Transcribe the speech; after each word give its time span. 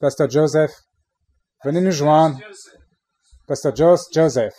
Pasteur 0.00 0.30
Joseph, 0.30 0.72
venez 1.62 1.82
nous 1.82 1.90
joindre. 1.90 2.38
Pasteur 3.46 3.76
Jos, 3.76 4.08
Joseph, 4.10 4.54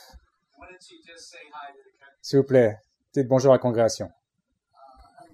s'il 2.21 2.40
vous 2.40 2.45
plaît, 2.45 2.77
dites 3.14 3.27
bonjour 3.27 3.51
à 3.51 3.56
la 3.56 3.59
congrégation. 3.59 4.11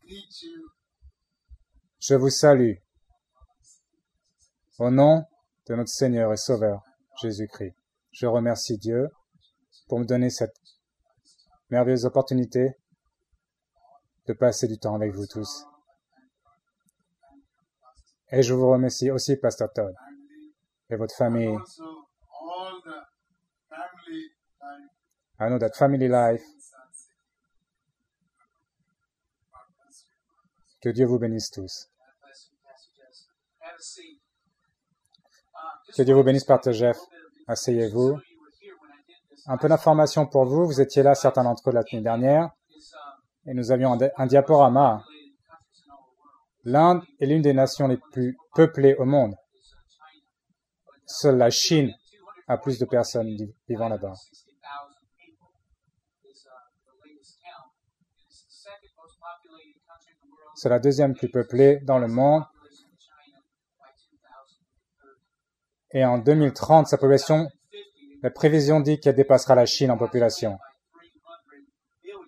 You 0.06 0.22
Je 2.00 2.16
vous 2.16 2.30
salue 2.30 2.76
au 4.78 4.89
nom 4.89 5.26
de 5.68 5.76
notre 5.76 5.89
Seigneur 5.89 6.32
et 6.32 6.38
Sauveur 6.38 6.82
Jésus-Christ. 7.21 7.76
Je 8.12 8.26
remercie 8.26 8.78
Dieu 8.78 9.10
pour 9.89 10.00
me 10.00 10.05
donner 10.05 10.30
cette 10.30 10.55
merveilleuse 11.70 12.05
opportunité 12.05 12.78
de 14.28 14.34
passer 14.34 14.68
du 14.68 14.80
temps 14.80 14.96
avec 14.96 15.12
vous 15.14 15.28
tous. 15.28 15.69
Et 18.32 18.43
je 18.43 18.54
vous 18.54 18.70
remercie 18.70 19.09
aussi, 19.09 19.38
Pasteur 19.38 19.73
Todd, 19.73 19.95
et 20.90 20.95
votre 20.95 21.16
famille. 21.16 21.58
I 25.41 25.48
know 25.48 25.58
that 25.58 25.71
family 25.73 26.08
life, 26.08 26.44
que 30.81 30.90
Dieu 30.90 31.05
vous 31.05 31.18
bénisse 31.18 31.49
tous. 31.49 31.90
Que 35.96 36.04
Dieu 36.04 36.13
vous 36.13 36.23
bénisse, 36.23 36.43
Pasteur 36.43 36.73
Jeff. 36.73 36.98
Asseyez-vous. 37.48 38.20
Un 39.48 39.57
peu 39.57 39.68
d'informations 39.68 40.27
pour 40.27 40.46
vous. 40.46 40.68
Vous 40.68 40.82
étiez 40.82 41.02
là, 41.02 41.16
certains 41.16 41.43
d'entre 41.43 41.68
eux, 41.70 41.73
la 41.73 41.82
semaine 41.82 42.04
dernière, 42.04 42.52
et 43.48 43.55
nous 43.55 43.71
avions 43.71 43.98
un 44.18 44.27
diaporama. 44.27 45.04
populated 45.07 45.41
countries 45.48 45.82
in 45.85 45.91
all 45.91 46.05
the 46.05 46.18
world. 46.20 46.48
L'Inde 46.63 47.02
est 47.20 47.26
l'une 47.26 47.41
des 47.41 47.54
nations 47.54 47.88
les 47.88 47.98
plus 48.12 48.38
peuplées 48.54 48.95
au 48.95 49.05
monde. 49.05 49.36
Seule 51.05 51.38
la 51.38 51.49
Chine 51.49 51.91
a 52.48 52.57
plus 52.57 52.77
de 52.79 52.85
personnes 52.85 53.27
vi- 53.35 53.54
vivant 53.68 53.90
là-bas. 53.90 54.13
60,000 54.13 54.55
people 55.18 55.48
is 56.26 56.43
the 56.43 56.49
latest 57.05 57.40
count. 57.41 57.71
It's 58.27 58.43
the 58.43 58.52
second 58.52 58.91
most 58.98 59.18
populated 59.20 59.80
country 59.87 60.12
in 60.13 60.27
the 60.27 60.30
world. 60.30 60.52
C'est 60.55 60.70
la 60.70 60.80
deuxième 60.80 61.15
plus 61.15 61.30
peuplée 61.30 61.80
dans 61.84 61.98
le 61.99 62.07
monde. 62.07 62.43
Population 62.43 62.87
of 62.87 62.99
China 62.99 63.40
by 63.80 63.91
2030. 65.02 65.94
Et 65.94 66.06
en 66.06 66.18
2030, 66.19 66.88
sa 66.88 66.97
population, 66.97 67.47
la 68.22 68.30
prévision 68.31 68.80
dit 68.81 69.00
qu'elle 69.00 69.16
dépassera 69.16 69.56
la 69.56 69.66
Chine 69.66 69.90
en 69.91 69.97
population. 69.97 70.52
By 70.52 71.09
300 71.22 71.41
billion. 72.03 72.19
And 72.19 72.28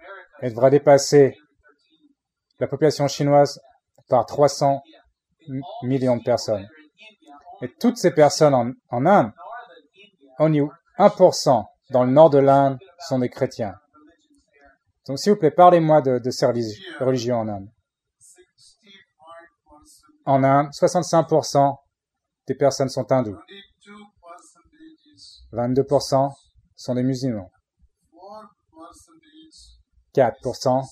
America 0.00 0.38
Elle 0.42 0.50
devra 0.54 0.70
dépasser 0.70 1.36
la 2.58 2.66
population 2.66 3.06
chinoise 3.08 3.60
par 4.08 4.24
300 4.26 4.82
m- 5.48 5.60
millions 5.82 6.16
de 6.16 6.22
personnes. 6.22 6.66
Et 7.62 7.72
toutes 7.80 7.96
ces 7.96 8.10
personnes 8.12 8.54
en, 8.54 8.72
en 8.90 9.06
Inde, 9.06 9.32
only 10.38 10.60
1% 10.98 11.64
dans 11.90 12.04
le 12.04 12.10
nord 12.12 12.30
de 12.30 12.38
l'Inde 12.38 12.78
sont 13.08 13.18
des 13.18 13.28
chrétiens. 13.30 13.74
Donc 15.06 15.18
s'il 15.18 15.32
vous 15.32 15.38
plaît, 15.38 15.50
parlez-moi 15.50 16.00
de, 16.02 16.30
ces 16.30 16.46
religi- 16.46 16.78
religions 17.00 17.40
en 17.40 17.48
Inde. 17.48 17.68
65%, 18.20 18.92
En 20.26 20.44
Inde, 20.44 20.68
65% 20.72 21.76
des 22.48 22.54
personnes 22.54 22.88
sont 22.88 23.10
hindoues. 23.12 23.36
22% 25.52 25.52
22% 25.52 26.32
sont 26.74 26.94
des 26.94 27.02
musulmans. 27.02 27.50
4% 30.14 30.32
4% 30.42 30.82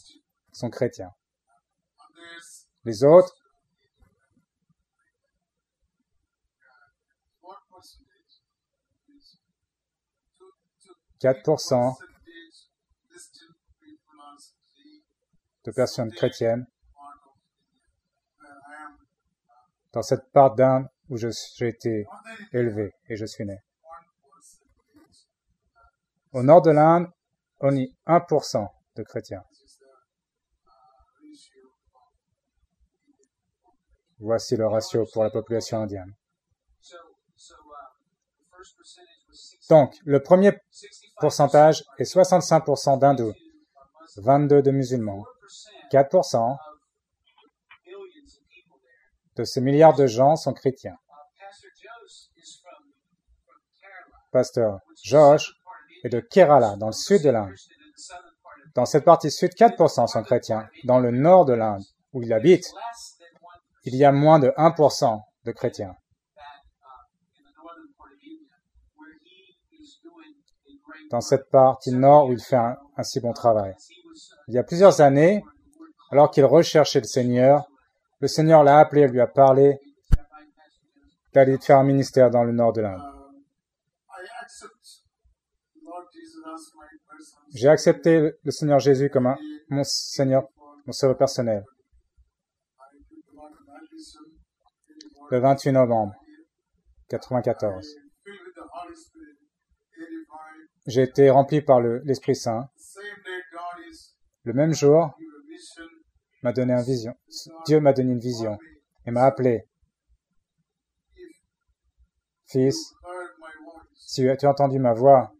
sont 0.52 0.70
chrétiens. 0.70 1.10
others. 1.10 1.96
Les 1.96 2.02
autres, 2.10 2.10
What 2.14 2.14
percentage? 2.14 2.30
is 2.30 2.30
two- 2.30 2.30
two- 2.30 2.30
4% 2.30 2.30
percentage 2.30 2.34
Christian 2.34 2.34
people 2.34 2.73
are 2.86 3.22
saying 11.58 12.04
de 15.64 15.70
personnes 15.70 16.12
chrétiennes 16.12 16.66
dans 19.92 20.02
cette 20.02 20.30
part 20.32 20.54
d'Inde 20.54 20.86
où 21.08 21.16
j'ai 21.16 21.30
été 21.68 22.06
élevé 22.52 22.92
et 23.08 23.16
je 23.16 23.24
suis 23.24 23.44
né. 23.44 23.58
Au 26.32 26.42
nord 26.42 26.62
de 26.62 26.70
l'Inde, 26.70 27.06
on 27.60 27.74
y 27.76 27.96
1% 28.06 28.68
de 28.96 29.02
chrétiens. 29.04 29.44
This 29.50 29.62
is 29.62 29.78
the 29.78 29.86
uh, 30.66 30.72
ratio 31.22 31.70
of 34.10 34.13
Voici 34.24 34.56
le 34.56 34.66
ratio 34.66 35.04
pour 35.12 35.22
la 35.22 35.28
population 35.28 35.82
indienne. 35.82 36.14
So, 36.80 36.96
so 37.36 37.54
the 38.38 38.46
first 38.56 38.74
percentage 38.78 39.28
was 39.28 39.36
60, 39.36 39.68
Donc, 39.68 39.94
le 40.06 40.22
premier 40.22 40.52
65 40.70 41.14
pourcentage 41.20 41.84
est 41.98 42.10
65% 42.10 42.98
d'hindous, 42.98 43.34
are 44.26 44.38
Muslim. 44.38 44.48
22% 44.48 44.62
de 44.62 44.70
musulmans, 44.70 45.24
4% 45.92 46.08
4% 46.08 46.36
of 46.42 46.56
billions 47.84 48.38
of 48.38 48.48
people 48.48 48.78
there. 48.80 49.36
de 49.36 49.44
ces 49.44 49.60
milliards 49.60 49.94
de 49.94 50.06
gens 50.06 50.36
sont 50.36 50.54
chrétiens. 50.54 50.96
Pasteur 54.32 54.80
Josh 55.02 55.52
est 56.02 56.08
de 56.08 56.20
Kerala, 56.20 56.76
dans 56.76 56.86
le 56.86 56.92
sud 56.92 57.22
de 57.22 57.28
l'Inde. 57.28 57.54
Dans 58.74 58.86
cette 58.86 59.04
partie 59.04 59.30
sud, 59.30 59.52
4% 59.52 60.06
sont 60.06 60.22
chrétiens. 60.22 60.66
Dans 60.84 60.98
le 60.98 61.10
nord 61.10 61.44
de 61.44 61.52
l'Inde, 61.52 61.84
où 62.14 62.22
il 62.22 62.32
habite, 62.32 62.64
less 62.64 62.72
than 62.72 63.13
1% 63.13 63.13
il 63.84 63.96
y 63.96 64.04
a 64.04 64.12
moins 64.12 64.38
de 64.38 64.48
1% 64.56 65.20
de 65.44 65.52
chrétiens. 65.52 65.94
Dans 71.10 71.20
cette 71.20 71.48
partie 71.50 71.92
nord 71.92 72.28
où 72.28 72.32
il 72.32 72.42
fait 72.42 72.56
un, 72.56 72.76
si 73.02 73.20
bon 73.20 73.32
travail. 73.32 73.74
Il 74.48 74.54
y 74.54 74.58
a 74.58 74.64
plusieurs 74.64 75.00
années, 75.00 75.44
alors 76.10 76.30
qu'il 76.30 76.44
recherchait 76.44 77.00
le 77.00 77.06
Seigneur, 77.06 77.66
le 78.20 78.28
Seigneur 78.28 78.64
l'a 78.64 78.78
appelé 78.78 79.02
et 79.02 79.08
lui 79.08 79.20
a 79.20 79.26
parlé 79.26 79.78
d'aller 81.32 81.58
faire 81.58 81.78
un 81.78 81.84
ministère 81.84 82.30
dans 82.30 82.44
le 82.44 82.52
nord 82.52 82.72
de 82.72 82.80
l'Inde. 82.80 83.02
J'ai 87.54 87.68
accepté 87.68 88.32
le 88.42 88.50
Seigneur 88.50 88.78
Jésus 88.78 89.10
comme 89.10 89.34
mon 89.68 89.84
Seigneur, 89.84 90.48
mon 90.86 90.92
sauveur 90.92 91.16
personnel, 91.16 91.64
I 92.76 92.98
took 93.08 93.24
the 93.26 93.36
Lord 93.36 93.52
baptism 93.66 94.26
in 94.90 94.96
the 94.98 95.13
le 95.30 95.38
28 95.38 95.72
novembre 95.72 96.14
94. 97.08 97.86
filled 98.24 98.38
with 98.46 98.54
the 98.54 98.60
Holy 98.72 98.94
Spirit, 98.96 99.36
85. 99.96 100.68
J'ai 100.86 101.02
été 101.02 101.30
rempli 101.30 101.62
par 101.62 101.80
le- 101.80 102.00
l'Esprit 102.04 102.36
Saint. 102.36 102.68
Le 104.44 104.52
même 104.52 104.74
jour, 104.74 105.10
m'a 106.42 106.52
donné 106.52 106.72
une 106.74 106.82
vision. 106.82 107.14
Dieu 107.66 107.80
m'a 107.80 107.92
donné 107.92 108.12
une 108.12 108.18
vision 108.18 108.58
et 109.06 109.10
m'a 109.10 109.24
appelé, 109.24 109.64
fils, 112.46 112.94
si 113.96 114.22
tu 114.38 114.46
as 114.46 114.50
entendu 114.50 114.78
ma 114.78 114.92
voix 114.92 115.32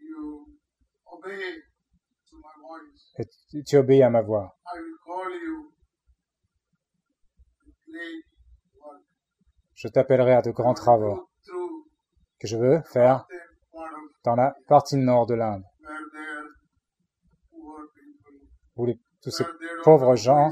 tu 3.66 3.76
obéis 3.76 4.02
à 4.02 4.10
ma 4.10 4.22
voix, 4.22 4.56
I 4.66 4.80
will 4.80 4.98
call 5.04 5.30
you 5.30 5.72
to 7.60 7.70
great 7.86 8.24
work. 8.80 9.02
Je 9.84 9.88
t'appellerai 9.90 10.32
à 10.32 10.40
de 10.42 10.50
grands 10.50 10.72
travaux 10.72 11.28
que 12.40 12.46
je 12.48 12.56
veux 12.56 12.80
faire 12.92 13.26
dans 14.24 14.34
la 14.34 14.54
partie 14.66 14.96
nord 14.96 15.26
de 15.26 15.34
l'Inde, 15.34 15.62
où 18.76 18.86
les- 18.86 18.98
tous 19.22 19.30
ces 19.30 19.44
pauvres 19.82 20.16
gens 20.16 20.50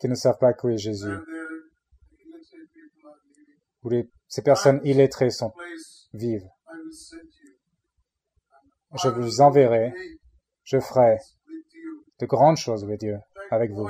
qui 0.00 0.08
ne 0.08 0.14
savent 0.16 0.38
pas 0.38 0.52
qui 0.52 0.66
est 0.66 0.76
Jésus, 0.78 1.16
où 3.84 3.90
ces 4.26 4.42
personnes 4.42 4.80
illettrées 4.82 5.30
sont 5.30 5.52
vives. 6.12 6.48
Je 9.02 9.08
vous 9.08 9.40
enverrai, 9.40 9.92
je 10.64 10.80
ferai 10.80 11.18
de 12.20 12.26
grandes 12.26 12.56
choses 12.56 12.82
avec 12.84 12.98
Dieu, 12.98 13.18
avec 13.50 13.70
vous. 13.70 13.88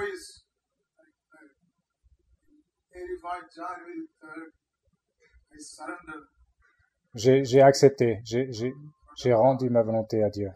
J'ai 7.14 7.62
accepté, 7.62 8.20
j'ai- 8.24 9.32
rendu 9.32 9.70
ma 9.70 9.82
volonté 9.82 10.22
à 10.22 10.30
Dieu. 10.30 10.50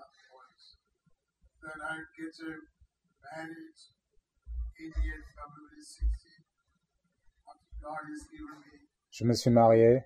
that 1.69 1.85
I 1.85 1.99
get 2.17 2.32
a 2.41 2.53
marriage, 3.23 3.81
88 4.79 5.20
February 5.37 5.82
16. 5.82 6.09
After 7.47 7.76
God 7.82 8.03
has 8.09 8.25
given 8.31 8.56
me 8.61 8.88
Je 9.11 9.25
me 9.25 9.35
suis 9.35 9.50
marié. 9.50 10.05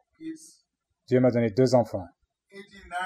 Dieu 1.06 1.20
m'a 1.20 1.30
donné 1.30 1.50
deux 1.50 1.74
enfants. 1.74 2.06
89, 2.50 2.96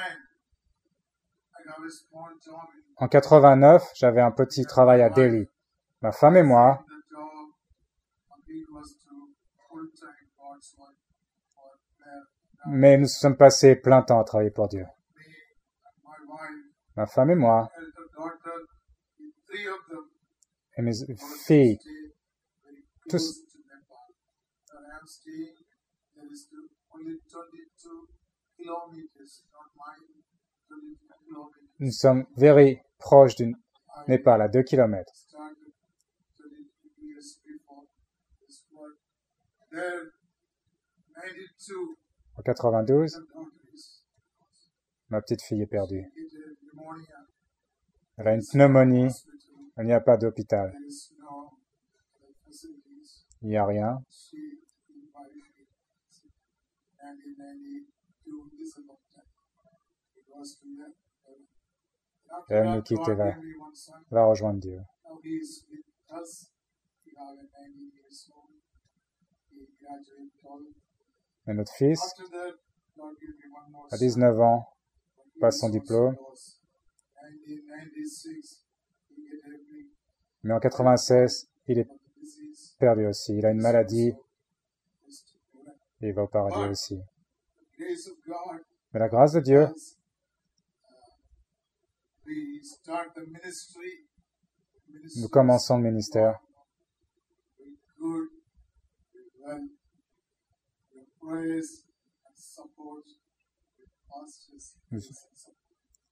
I 1.53 1.69
have 1.69 1.85
a 1.85 1.91
small 1.91 2.31
job 2.43 2.69
in 2.75 3.05
En 3.05 3.09
89, 3.09 3.83
j'avais 3.95 4.23
un 4.23 4.31
petit 4.33 4.65
travail 4.65 5.03
à 5.03 5.11
Delhi. 5.11 5.47
Ma 6.01 6.13
femme 6.13 6.37
et 6.37 6.43
moi, 6.43 6.83
the 6.89 6.93
job. 7.11 7.51
A 8.31 8.37
big 8.47 8.65
was 8.71 8.97
Mais 12.69 12.99
nous 12.99 13.07
sommes 13.07 13.37
passés 13.37 13.77
plein 13.77 14.03
temps 14.03 14.21
à 14.21 14.25
travailler 14.25 14.51
pour 14.51 14.69
Dieu. 14.69 14.85
Ma 16.97 17.07
femme 17.07 17.31
et 17.31 17.35
moi, 17.35 17.71
et 20.77 20.83
mes 20.83 20.93
filles, 21.47 21.79
tous, 23.09 23.47
nous 31.79 31.93
sommes 31.93 32.27
very 32.37 32.81
proches 32.99 33.37
du 33.37 33.55
Népal, 34.09 34.43
à 34.43 34.49
2 34.49 34.63
kilomètres. 34.63 35.13
En 42.37 42.43
92, 42.43 43.21
ma 45.09 45.21
petite 45.23 45.43
fille 45.43 45.63
est 45.63 45.67
perdue. 45.67 46.05
Elle 48.19 48.29
a 48.29 48.35
une 48.35 48.43
pneumonie, 48.43 49.09
il 49.79 49.85
n'y 49.85 49.93
a 49.93 50.01
pas 50.01 50.17
d'hôpital. 50.17 50.75
Il 53.43 53.49
n'y 53.49 53.57
a 53.57 53.65
rien. 53.65 54.03
Elle 62.49 62.71
nous 62.73 62.83
quitte 62.83 63.09
et 63.09 63.15
va, 63.15 63.35
va 64.11 64.25
rejoindre 64.27 64.61
Dieu. 64.61 64.81
Et 71.49 71.53
notre 71.53 71.73
fils, 71.75 72.01
à 73.91 73.97
19 73.97 74.41
ans, 74.41 74.69
passe 75.41 75.61
son 75.61 75.69
diplôme. 75.69 76.17
Mais 80.43 80.55
en 80.55 80.61
96, 80.61 81.49
il 81.69 81.79
est 81.79 81.89
perdu 82.79 83.07
aussi. 83.07 83.37
Il 83.37 83.47
a 83.47 83.51
une 83.51 83.61
maladie 83.61 84.13
et 86.01 86.09
il 86.09 86.13
va 86.13 86.25
au 86.25 86.29
paradis 86.29 86.71
aussi. 86.71 87.01
Mais 88.93 89.01
la 89.01 89.09
grâce 89.09 89.33
de 89.33 89.41
Dieu, 89.41 89.69
nous 95.17 95.29
commençons 95.29 95.79
le 95.79 95.85
ministère. 95.85 96.41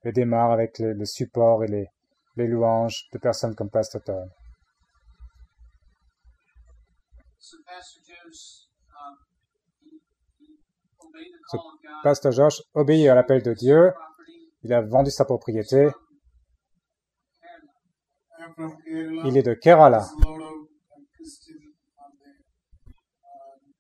Et 0.05 0.13
démarre 0.13 0.51
avec 0.51 0.79
le, 0.79 0.93
le 0.93 1.05
support 1.05 1.65
et 1.65 1.69
les, 1.69 1.87
les 2.37 2.47
louanges 2.47 3.09
de 3.13 3.19
personnes 3.19 3.55
comme 3.55 3.71
Pastor 3.71 4.03
Todd. 4.03 4.29
God. 11.15 12.03
Pasteur 12.03 12.33
George 12.33 12.63
obéit 12.75 13.09
à 13.09 13.15
l'appel 13.15 13.43
de 13.43 13.55
Dieu. 13.55 13.93
Il 14.63 14.73
a 14.73 14.81
vendu 14.83 15.11
sa 15.11 15.25
propriété. 15.25 15.91
Il 19.25 19.37
est 19.37 19.43
de 19.43 19.55
Kerala. 19.55 20.01
There's 20.01 20.13
a 20.13 20.29
lot 20.29 20.43
of 20.43 20.69
uh, 20.91 21.05
Christian 21.17 21.59
are 21.99 22.13
there. 22.19 22.39
Um, 23.25 23.75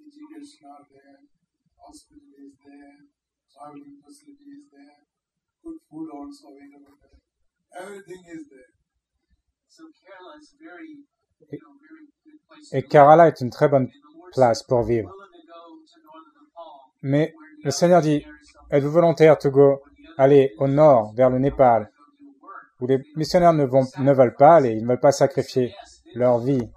education 0.00 0.68
are 0.70 0.86
there. 0.90 1.18
Hospital 1.92 2.32
is 2.40 2.56
there. 2.64 3.04
Traveling 3.52 4.00
facility 4.00 4.48
is 4.56 4.64
there. 4.72 4.96
Good 5.62 5.76
food 5.90 6.08
also 6.08 6.48
available 6.48 6.96
there. 7.04 7.20
Everything 7.84 8.22
is 8.32 8.48
there. 8.48 8.72
So 9.68 9.82
Kerala 10.00 10.40
is 10.40 10.56
a 10.56 10.64
very, 10.64 10.88
you 10.88 11.58
know, 11.60 11.76
very 11.84 12.08
good 12.24 12.40
place 12.48 12.70
to 12.70 12.76
Et 12.78 12.80
live. 12.80 12.88
Kerala 12.88 13.28
est 13.28 13.42
une 13.42 13.50
très 13.50 13.68
bonne 13.68 13.90
place 14.32 14.62
pour 14.62 14.84
vivre. 14.84 15.10
willing 15.10 15.44
to 15.44 15.52
go 15.52 15.84
to 15.84 15.98
northern 16.08 16.32
Nepal, 16.40 16.80
Mais 17.02 17.34
le 17.62 17.70
Seigneur 17.70 18.00
dit, 18.00 18.24
missionaries 18.24 18.52
don't 18.54 18.76
êtes-vous 18.78 18.90
volontaire, 18.90 19.38
Togo, 19.38 19.82
aller 20.16 20.54
au 20.56 20.68
nord, 20.68 21.12
vers 21.12 21.28
le 21.28 21.40
Népal, 21.40 21.92
où 22.80 22.86
les 22.86 23.02
missionnaires 23.16 23.52
ne, 23.52 23.66
vont, 23.66 23.84
ne 23.98 24.12
veulent 24.14 24.36
pas 24.36 24.54
aller, 24.54 24.70
ils 24.70 24.82
ne 24.82 24.88
veulent 24.88 24.98
pas 24.98 25.12
sacrifier 25.12 25.74
leur 26.14 26.38
knew 26.40 26.46
vie. 26.46 26.70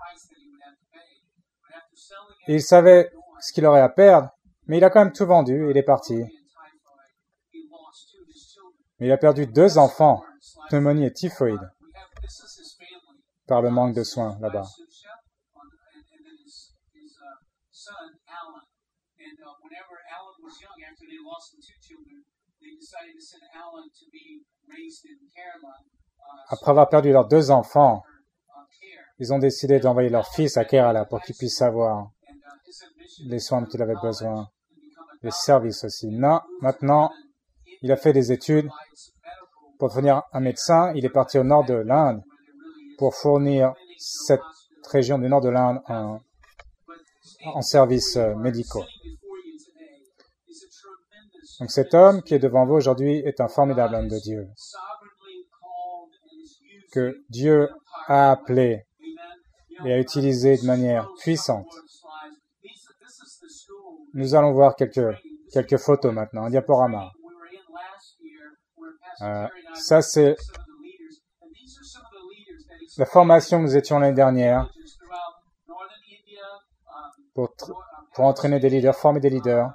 Et 2.50 2.56
il 2.56 2.61
savait 2.61 3.09
ce 3.39 3.53
qu'il 3.53 3.65
aurait 3.65 3.79
à 3.79 3.88
perdre, 3.88 4.34
mais 4.67 4.77
il 4.77 4.83
a 4.83 4.89
quand 4.89 5.03
même 5.03 5.13
tout 5.13 5.25
vendu 5.25 5.69
il 5.69 5.77
est 5.77 5.83
parti. 5.83 6.23
Mais 9.00 9.07
il 9.07 9.12
a 9.12 9.17
perdu 9.17 9.45
deux 9.45 9.77
enfants, 9.77 10.23
pneumonie 10.69 11.06
et 11.06 11.13
typhoïde, 11.13 11.59
par 13.45 13.62
le 13.62 13.69
manque 13.69 13.94
de 13.94 14.03
soins 14.03 14.38
là-bas. 14.39 14.65
Après 26.47 26.71
avoir 26.71 26.89
perdu 26.89 27.11
leurs 27.11 27.27
deux 27.27 27.51
enfants, 27.51 28.03
ils 29.19 29.33
ont 29.33 29.39
décidé 29.39 29.79
d'envoyer 29.79 30.09
leur 30.09 30.27
fils 30.27 30.57
à 30.57 30.65
Kerala 30.65 31.06
pour 31.06 31.21
qu'il 31.21 31.35
puisse 31.35 31.61
avoir 31.61 32.11
les 33.25 33.39
soins 33.39 33.61
dont 33.61 33.69
il 33.73 33.81
avait 33.81 33.95
besoin, 34.01 34.50
les 35.25 35.31
services 35.31 35.83
aussi. 35.83 36.07
Maintenant, 36.62 37.12
il 37.81 37.92
a 37.92 37.98
fait 37.98 38.13
des 38.13 38.31
études 38.31 38.69
pour 39.80 39.89
devenir 39.89 40.22
un 40.31 40.39
médecin. 40.39 40.94
Il 40.95 41.04
est 41.04 41.10
parti 41.10 41.38
au 41.38 41.44
nord 41.44 41.66
de 41.66 41.74
l'Inde 41.74 42.22
pour 42.98 43.16
fournir 43.16 43.74
cette 43.98 44.39
région 44.89 45.18
du 45.18 45.27
nord 45.27 45.42
de 45.42 45.50
l'Inde 45.50 45.81
en, 45.88 46.19
en 47.45 47.62
services 47.62 48.16
euh, 48.18 48.36
médicaux. 48.36 48.86
Donc 51.60 51.71
cet 51.71 51.94
homme 51.94 52.21
qui 52.21 52.36
est 52.36 52.39
devant 52.39 52.66
vous 52.66 52.75
aujourd'hui 52.75 53.18
est 53.18 53.39
un 53.42 53.48
formidable 53.48 53.95
homme 53.95 54.10
de 54.10 54.19
Dieu, 54.19 54.48
que 56.92 57.24
Dieu 57.30 57.69
a 58.07 58.31
appelé 58.31 58.86
et 59.86 59.94
a 59.94 60.00
utilisé 60.00 60.57
de 60.57 60.66
manière 60.66 61.10
puissante. 61.19 61.68
Nous 64.16 64.34
allons 64.34 64.54
voir 64.54 64.78
quelques, 64.78 65.14
quelques 65.52 65.78
photos 65.78 66.14
maintenant, 66.14 66.45
un 66.45 66.50
diaporama. 66.50 67.12
Euh, 69.22 69.48
ça, 69.74 70.02
c'est 70.02 70.38
la 72.98 73.06
formation 73.06 73.57
que 73.57 73.64
nous 73.64 73.76
étions 73.76 74.00
l'année 74.00 74.16
dernière 74.16 74.69
pour, 77.34 77.54
pour 78.14 78.24
entraîner 78.24 78.60
des 78.62 78.69
leaders, 78.69 78.95
former 78.95 79.19
des 79.19 79.30
leaders. 79.30 79.69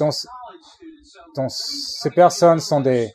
Donc, 0.00 0.14
donc 1.36 1.50
ces 1.50 2.10
personnes 2.10 2.58
sont 2.58 2.80
des, 2.80 3.12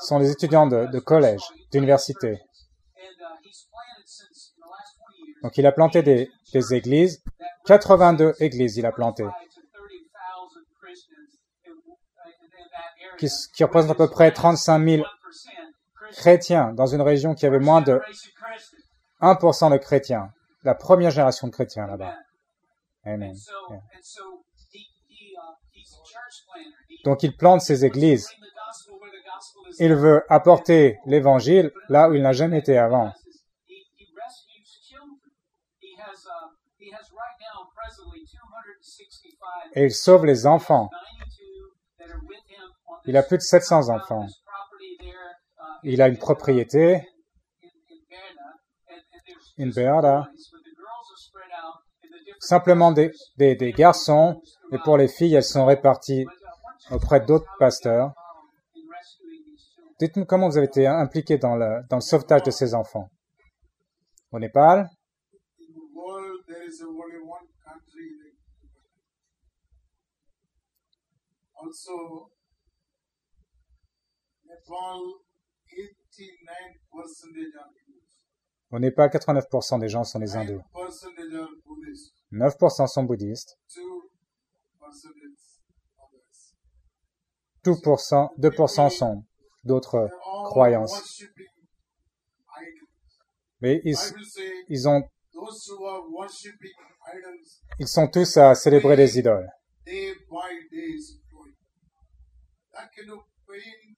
sont 0.00 0.20
des 0.20 0.30
étudiants 0.30 0.68
de, 0.68 0.86
de 0.86 0.98
collège, 1.00 1.42
d'université. 1.72 2.38
Donc 5.42 5.56
il 5.56 5.66
a 5.66 5.72
planté 5.72 6.02
des, 6.02 6.30
des 6.52 6.74
églises, 6.74 7.22
82 7.66 8.34
églises 8.40 8.76
il 8.76 8.86
a 8.86 8.92
planté, 8.92 9.24
qui, 13.18 13.28
qui 13.54 13.64
représentent 13.64 13.92
à 13.92 13.94
peu 13.94 14.08
près 14.08 14.32
35 14.32 14.84
000 14.84 15.04
chrétiens 16.12 16.72
dans 16.72 16.86
une 16.86 17.02
région 17.02 17.34
qui 17.34 17.46
avait 17.46 17.58
moins 17.58 17.82
de 17.82 18.00
1% 19.20 19.72
de 19.72 19.76
chrétiens, 19.76 20.30
la 20.64 20.74
première 20.74 21.10
génération 21.10 21.48
de 21.48 21.52
chrétiens 21.52 21.86
là-bas. 21.86 22.14
Amen. 23.04 23.34
Donc 27.04 27.22
il 27.22 27.36
plante 27.36 27.60
ces 27.60 27.84
églises. 27.84 28.28
Il 29.78 29.94
veut 29.94 30.24
apporter 30.28 30.98
l'évangile 31.06 31.70
là 31.88 32.08
où 32.08 32.14
il 32.14 32.22
n'a 32.22 32.32
jamais 32.32 32.58
été 32.58 32.76
avant. 32.76 33.12
Et 39.78 39.84
il 39.84 39.94
sauve 39.94 40.26
les 40.26 40.44
enfants. 40.44 40.90
Il 43.06 43.16
a 43.16 43.22
plus 43.22 43.36
de 43.36 43.42
700 43.42 43.90
enfants. 43.90 44.26
Il 45.84 46.02
a 46.02 46.08
une 46.08 46.18
propriété, 46.18 47.08
une 49.56 49.70
beata, 49.70 50.28
simplement 52.40 52.90
des, 52.90 53.12
des, 53.36 53.54
des 53.54 53.70
garçons, 53.70 54.42
et 54.72 54.78
pour 54.78 54.96
les 54.96 55.06
filles, 55.06 55.36
elles 55.36 55.44
sont 55.44 55.64
réparties 55.64 56.26
auprès 56.90 57.20
d'autres 57.20 57.46
pasteurs. 57.60 58.14
Dites-nous 60.00 60.24
comment 60.24 60.48
vous 60.48 60.56
avez 60.56 60.66
été 60.66 60.88
impliqué 60.88 61.38
dans 61.38 61.54
le, 61.54 61.82
dans 61.88 61.98
le 61.98 62.02
sauvetage 62.02 62.42
de 62.42 62.50
ces 62.50 62.74
enfants. 62.74 63.08
Au 64.32 64.40
Népal, 64.40 64.90
In 65.60 65.72
the 65.72 65.94
world, 65.94 66.40
there 66.48 66.66
is 66.66 66.82
only 66.82 67.18
one 67.22 67.46
country. 67.64 68.18
like 68.18 68.34
Nepal. 71.57 71.57
Also, 71.68 72.30
Nepal, 74.42 75.00
89% 75.68 77.58
are 77.58 77.68
Hindus. 77.68 78.24
au 78.70 78.78
Népal, 78.78 79.10
89% 79.10 79.78
des 79.78 79.90
gens 79.90 80.02
sont 80.04 80.18
des 80.18 80.34
hindous. 80.34 80.62
9% 80.72 81.36
are 81.36 81.50
Buddhists. 81.66 82.14
9% 82.32 82.86
sont 82.86 83.04
bouddhistes. 83.04 83.58
2% 83.76 83.84
is 85.26 85.60
others. 85.98 86.54
2%, 87.64 88.28
2% 88.38 88.88
sont 88.90 89.24
d'autres 89.62 90.08
croyances. 90.46 91.22
Mais 93.60 93.82
ils, 93.84 93.94
ils 94.68 94.88
ont, 94.88 95.02
ils 97.78 97.88
sont 97.88 98.08
tous 98.08 98.38
à 98.38 98.54
célébrer 98.54 98.96
des 98.96 99.18
idoles. 99.18 99.50
day 99.88 100.12
by 100.30 100.52
day 100.70 100.90
is 101.00 101.16
growing. 101.30 101.56
That 102.78 102.94
kind 102.94 103.10
of 103.10 103.26
pain 103.50 103.96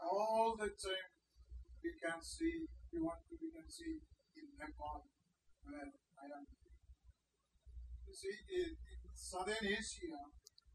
all 0.00 0.56
the 0.56 0.72
time 0.72 1.08
we 1.84 1.90
can 2.00 2.16
see, 2.22 2.64
we 2.90 2.98
want 3.04 3.20
to, 3.28 3.36
we 3.36 3.52
can 3.52 3.68
see 3.68 4.00
in 4.40 4.46
Nepal 4.56 5.04
where 5.64 5.84
I 5.84 6.24
am. 6.32 6.44
You 8.08 8.14
see, 8.16 8.32
in, 8.56 8.72
in 8.72 9.00
southern 9.12 9.60
Asia, 9.60 10.16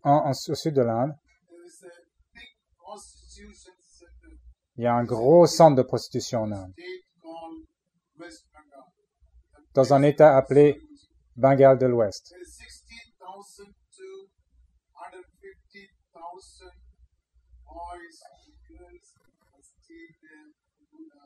En, 0.03 0.21
en- 0.29 0.35
au 0.49 0.55
sud 0.55 0.73
de 0.75 0.83
l'Inde, 0.83 1.17
there 1.49 1.65
is 1.65 1.81
a 1.83 1.93
big 2.33 2.49
prostitution 2.77 3.73
center 3.79 4.37
il 4.77 4.83
y 4.83 4.87
a 4.87 4.93
un 4.93 5.03
gros 5.05 5.47
centre 5.47 5.77
de 5.77 5.83
prostitution 5.83 6.43
en 6.43 6.51
Inde, 6.51 6.73
dans 9.73 9.93
un 9.93 10.03
état 10.03 10.37
appelé 10.37 10.79
Bengale 11.35 11.79
de 11.79 11.87
l'Ouest. 11.87 12.29
There 12.29 12.41
is 12.41 12.55
16,000 12.55 13.73
to 13.97 14.29
150,000 14.93 16.81
boys 17.73 18.17
and 18.31 18.53
girls. 18.69 19.07
Buddha 20.91 21.23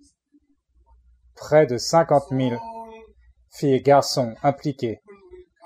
is. 0.00 0.14
Près 1.34 1.66
de 1.66 1.78
50 1.78 2.28
000 2.30 2.52
All 2.52 2.58
filles 3.52 3.74
et 3.74 3.80
garçons 3.82 4.34
impliqués 4.42 5.00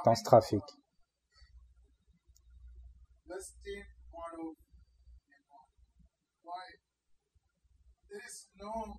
dans 0.04 0.14
ce 0.14 0.22
trafic. 0.24 0.62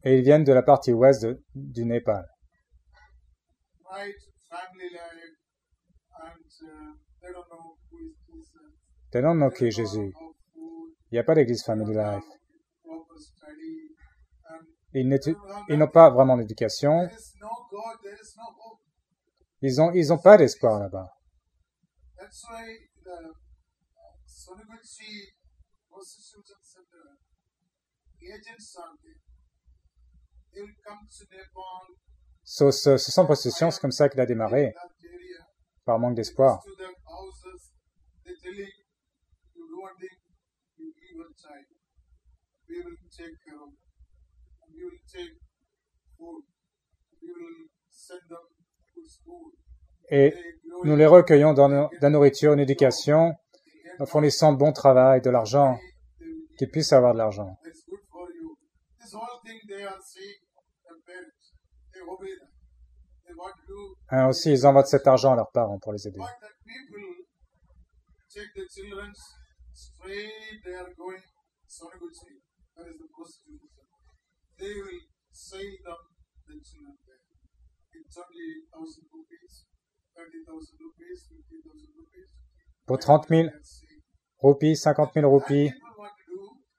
Et 0.03 0.17
ils 0.17 0.23
viennent 0.23 0.43
de 0.43 0.53
la 0.53 0.61
partie 0.61 0.93
ouest 0.93 1.23
de- 1.23 1.43
du 1.55 1.85
Népal. 1.85 2.25
uh, 6.61 6.93
they 9.11 9.21
don't 9.21 9.37
know 9.37 9.49
qui 9.49 9.65
est 9.65 9.71
Jésus. 9.71 10.13
Il 11.11 11.15
n'y 11.15 11.19
a 11.19 11.23
pas 11.23 11.35
d'église 11.35 11.63
Family 11.63 11.93
Life. 11.93 12.23
and 14.95 15.11
Ils 15.69 15.77
n'ont 15.77 15.87
pas 15.91 16.09
vraiment 16.09 16.37
d'éducation. 16.37 17.07
Ils 19.61 19.81
ont, 19.81 19.91
ils 19.91 20.13
ont 20.13 20.17
pas 20.17 20.37
d'espoir 20.37 20.79
là-bas. 20.79 21.11
Uh, 22.17 22.27
Nepal, 24.57 24.85
Ce, 32.43 32.71
ce, 32.71 32.97
ce 32.97 33.11
centre 33.11 33.27
prostitution, 33.27 33.71
c'est 33.71 33.81
comme 33.81 33.91
ça 33.91 34.07
qu'il 34.07 34.19
a 34.21 34.25
démarré, 34.25 34.73
par 35.83 35.99
manque 35.99 36.15
d'espoir. 36.15 36.63
Your 41.15 41.31
child. 41.41 41.65
We 42.67 42.77
will 42.83 42.97
take 43.09 43.35
care 43.43 43.55
of 43.55 43.71
them. 43.71 43.79
And 44.61 44.69
we 44.75 44.83
will 44.83 45.03
take 45.07 45.33
food. 46.17 46.43
We 47.21 47.29
will 47.31 47.59
send 47.89 48.23
them 48.29 48.45
to 48.93 49.01
school. 49.07 49.51
Et 50.11 50.33
nous 50.83 50.95
les 50.95 51.07
recueillons 51.07 51.53
dans 51.53 51.67
de 51.69 51.87
la 51.99 52.09
nourriture, 52.09 52.53
une 52.53 52.59
éducation, 52.59 53.33
en 53.99 54.05
fournissant 54.05 54.53
de 54.53 54.57
bon 54.57 54.71
travail, 54.71 55.21
de 55.21 55.31
l'argent, 55.31 55.79
qu'ils 56.57 56.69
puissent 56.69 56.93
avoir 56.93 57.13
de 57.13 57.17
l'argent. 57.17 57.57
Hein, 64.09 64.27
aussi, 64.27 64.51
ils 64.51 64.67
envoient 64.67 64.83
de 64.83 64.87
cet 64.87 65.07
argent 65.07 65.33
à 65.33 65.35
leurs 65.35 65.51
parents 65.51 65.79
pour 65.79 65.93
les 65.93 66.07
aider. 66.07 66.19
They 70.05 70.73
are 70.75 70.91
going 70.97 71.23
Sonoguchi, 71.67 72.33
that 72.77 72.85
is 72.87 72.97
the 73.01 73.09
prostitution. 73.09 73.85
They 74.59 74.73
will 74.85 75.01
sell 75.31 75.59
them 75.85 76.01
the 76.47 76.55
children 76.61 76.95
there. 77.05 77.23
It's 77.95 78.17
only 78.17 78.49
thousand 78.71 79.05
rupees, 79.11 79.65
thirty 80.15 80.39
thousand 80.45 80.77
rupees, 80.79 81.17
fifty 81.29 81.57
thousand 81.65 81.91
rupees. 81.97 82.29
Pour 82.87 82.97
30 83.01 83.27
000 83.29 83.43
Let's 83.49 83.81
see. 83.81 83.97
roupies, 84.43 84.75
50 84.83 85.11
000 85.13 85.25
And 85.25 85.33
roupies, 85.33 85.71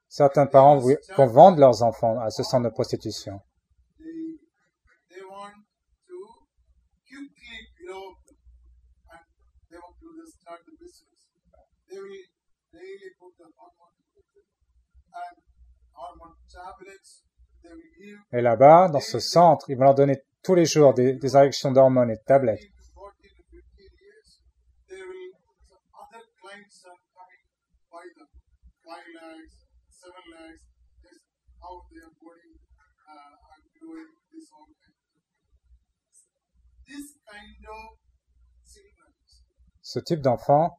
certains 0.07 0.47
parents 0.47 0.79
vont 1.17 1.27
vendre 1.27 1.59
leurs 1.59 1.83
enfants 1.83 2.17
à 2.21 2.29
ce 2.29 2.43
centre 2.43 2.69
de 2.69 2.73
prostitution. 2.73 3.41
they 3.99 4.39
they 5.11 5.23
want 5.23 5.53
to 6.07 6.17
quickly 7.09 7.59
grow 7.83 8.11
up 8.11 8.23
and 9.11 9.23
they 9.69 9.77
want 9.77 9.95
to 9.99 10.07
just 10.21 10.39
start 10.39 10.61
the 10.65 10.73
business. 10.79 11.27
They 11.89 11.99
will 11.99 12.26
daily 12.77 13.09
put 13.19 13.33
the 13.37 13.49
hormone 13.57 13.97
and 15.17 15.35
hormone 15.93 16.37
tablets. 16.45 17.23
They 17.63 17.73
will 17.73 17.93
give 17.97 18.19
Et 18.31 18.41
là-bas, 18.41 18.89
dans 18.89 19.01
ce 19.01 19.19
centre, 19.19 19.65
ils 19.69 19.77
vont 19.77 19.85
leur 19.85 19.95
donner 19.95 20.21
tous 20.43 20.55
les 20.55 20.65
jours 20.65 20.93
des, 20.93 21.13
des 21.13 21.35
injections 21.35 21.71
d'hormones 21.71 22.11
et 22.11 22.17
de 22.17 22.23
tablettes. 22.25 22.61
13 22.61 22.69
to 22.69 22.83
14 22.93 23.33
to 23.33 23.43
15 23.49 23.89
years. 24.05 24.29
They 24.87 25.01
will 25.01 25.33
some 25.65 25.83
other 25.97 26.23
clients 26.39 26.85
are 26.85 27.01
coming 27.17 27.43
by 27.89 28.05
them. 28.15 28.29
Five 28.85 29.07
lakhs, 29.17 29.53
seven 29.89 30.25
lakhs. 30.37 30.61
This 31.01 31.19
how 31.59 31.81
their 31.89 32.11
body 32.21 32.61
and 33.09 33.63
growing 33.81 34.11
this 34.31 34.47
all 34.53 34.69
kind 34.69 34.93
of 34.93 35.05
things. 35.09 36.17
This 36.85 37.07
kind 37.25 37.63
of 37.65 37.97
children, 38.69 39.11
Ce 39.81 39.99
type 39.99 40.21
d'enfants, 40.21 40.77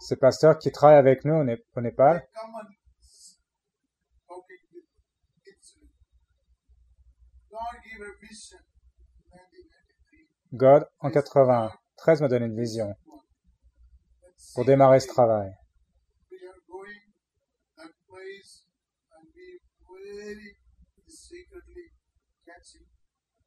ces 0.00 0.16
pasteurs 0.16 0.58
qui 0.58 0.70
travaillent 0.72 0.98
avec 0.98 1.24
nous 1.24 1.34
au, 1.34 1.80
Népal. 1.80 2.26
God 7.50 7.60
gave 7.84 8.02
a 8.02 8.26
vision 8.26 8.58
in 9.32 9.38
1993. 9.52 10.26
God, 10.54 10.86
en 11.00 11.10
93, 11.10 12.20
m'a 12.22 12.28
donné 12.28 12.46
une 12.46 12.58
vision 12.58 12.94
pour 14.54 14.64
démarrer 14.64 15.00
ce 15.00 15.08
travail. 15.08 15.52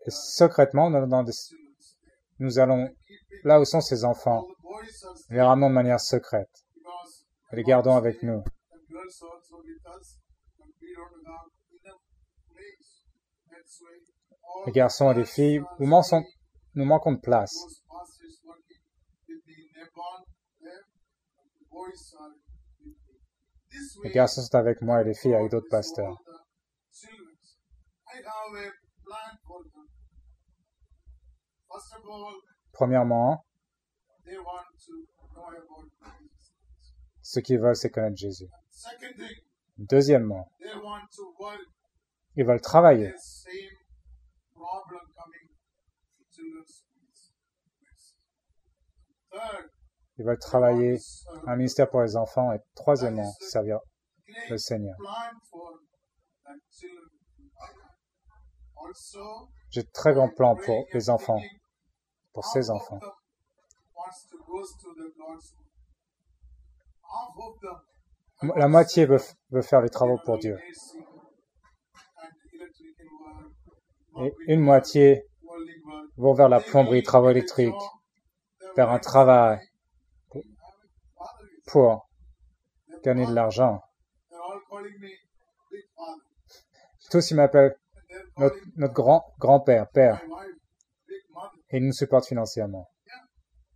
Et 0.07 0.11
secrètement, 0.11 0.91
nous 0.91 0.97
allons 0.97 1.07
dans 1.07 1.23
des-. 1.23 1.33
Nous 2.39 2.59
allons 2.59 2.89
là 3.43 3.59
où 3.59 3.65
sont 3.65 3.81
ces 3.81 4.03
enfants, 4.03 4.45
les 5.29 5.41
ramenons 5.41 5.69
de 5.69 5.75
manière 5.75 5.99
secrète, 5.99 6.49
les 7.51 7.63
gardons 7.63 7.95
avec 7.95 8.21
nous. 8.23 8.43
Les 14.65 14.71
garçons 14.71 15.11
et 15.11 15.15
les 15.15 15.25
filles, 15.25 15.61
nous 15.79 15.87
manquons, 15.87 17.11
de 17.11 17.19
place. 17.19 17.55
Les 24.03 24.11
garçons 24.11 24.41
sont 24.41 24.55
avec 24.55 24.81
moi 24.81 25.01
et 25.01 25.03
les 25.03 25.13
filles 25.13 25.35
avec 25.35 25.51
d'autres 25.51 25.69
pasteurs. 25.69 26.17
all 26.25 26.93
the 26.93 26.97
children. 26.97 27.35
I 28.07 28.15
have 28.15 28.53
a 28.55 28.71
plan 29.03 29.31
for 29.45 29.61
them. 29.63 29.87
First 31.64 31.64
of 31.64 31.64
all, 31.64 31.64
Premièrement, 32.71 33.45
ce 37.21 37.39
qu'ils 37.39 37.59
veulent, 37.59 37.75
c'est 37.75 37.89
connaître 37.89 38.17
Jésus. 38.17 38.47
Deuxièmement, 39.77 40.49
ils 42.35 42.45
veulent 42.45 42.61
travailler. 42.61 43.13
Ils 50.17 50.25
veulent 50.25 50.39
travailler 50.39 50.97
un 51.45 51.55
ministère 51.57 51.89
pour 51.89 52.01
les 52.01 52.15
enfants 52.15 52.53
et 52.53 52.59
troisièmement, 52.73 53.33
servir 53.41 53.79
le 54.49 54.57
Seigneur. 54.57 54.95
plan 54.97 55.15
J'ai 59.69 59.83
de 59.83 59.89
très 59.91 60.13
grands 60.13 60.29
plans 60.29 60.55
pour 60.55 60.85
les 60.93 61.09
enfants, 61.09 61.41
pour 62.35 62.45
of 62.45 62.69
enfants. 62.69 62.99
La 68.57 68.67
moitié 68.67 69.05
veut, 69.05 69.21
veut 69.49 69.61
faire 69.61 69.81
les 69.81 69.89
travaux 69.89 70.19
pour 70.25 70.37
Dieu. 70.37 70.59
Et 74.21 74.33
une 74.47 74.59
moitié 74.59 75.23
vont 76.17 76.33
vers 76.33 76.49
la 76.49 76.59
plomberie, 76.59 77.03
travaux 77.03 77.29
électriques, 77.29 77.73
faire 78.75 78.89
un 78.89 78.99
travail 78.99 79.59
pour 81.67 82.09
gagner 83.03 83.25
de 83.25 83.33
l'argent. 83.33 83.81
Tous, 87.09 87.31
ils 87.31 87.35
m'appellent 87.35 87.75
notre, 88.37 88.57
notre 88.75 88.93
grand, 88.93 89.23
grand-père, 89.39 89.89
père, 89.89 90.21
et 91.69 91.77
ils 91.77 91.85
nous 91.85 91.93
supportent 91.93 92.27
financièrement. 92.27 92.89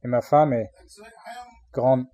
Et 0.03 0.07
ma 0.07 0.21
femme 0.21 0.53
est 0.53 0.71
grande, 1.71 2.05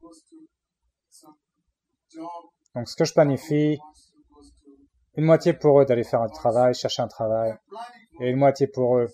to 0.00 0.14
some 1.08 1.36
job, 2.08 2.50
Donc, 2.74 2.88
ce 2.88 2.96
que 2.96 3.04
je 3.04 3.12
planifie, 3.12 3.78
une 5.16 5.24
moitié 5.24 5.52
pour 5.52 5.80
eux 5.80 5.84
d'aller 5.84 6.04
faire 6.04 6.22
un 6.22 6.28
travail, 6.28 6.74
chercher 6.74 7.02
un 7.02 7.08
travail, 7.08 7.56
et 8.20 8.30
une 8.30 8.38
moitié 8.38 8.66
pour 8.68 8.98
eux 8.98 9.08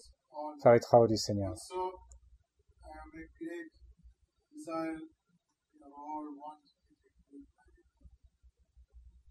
faire 0.62 0.72
les 0.72 0.80
travaux 0.80 1.06
du 1.06 1.16
Seigneur. 1.16 1.56
So 1.56 1.74
I 2.84 2.88
have 2.88 3.12
a 3.14 3.26
great 3.38 3.72
desire. 4.52 5.00
We 5.72 5.82
are 5.82 5.92
all 5.92 6.26
one. 6.38 6.60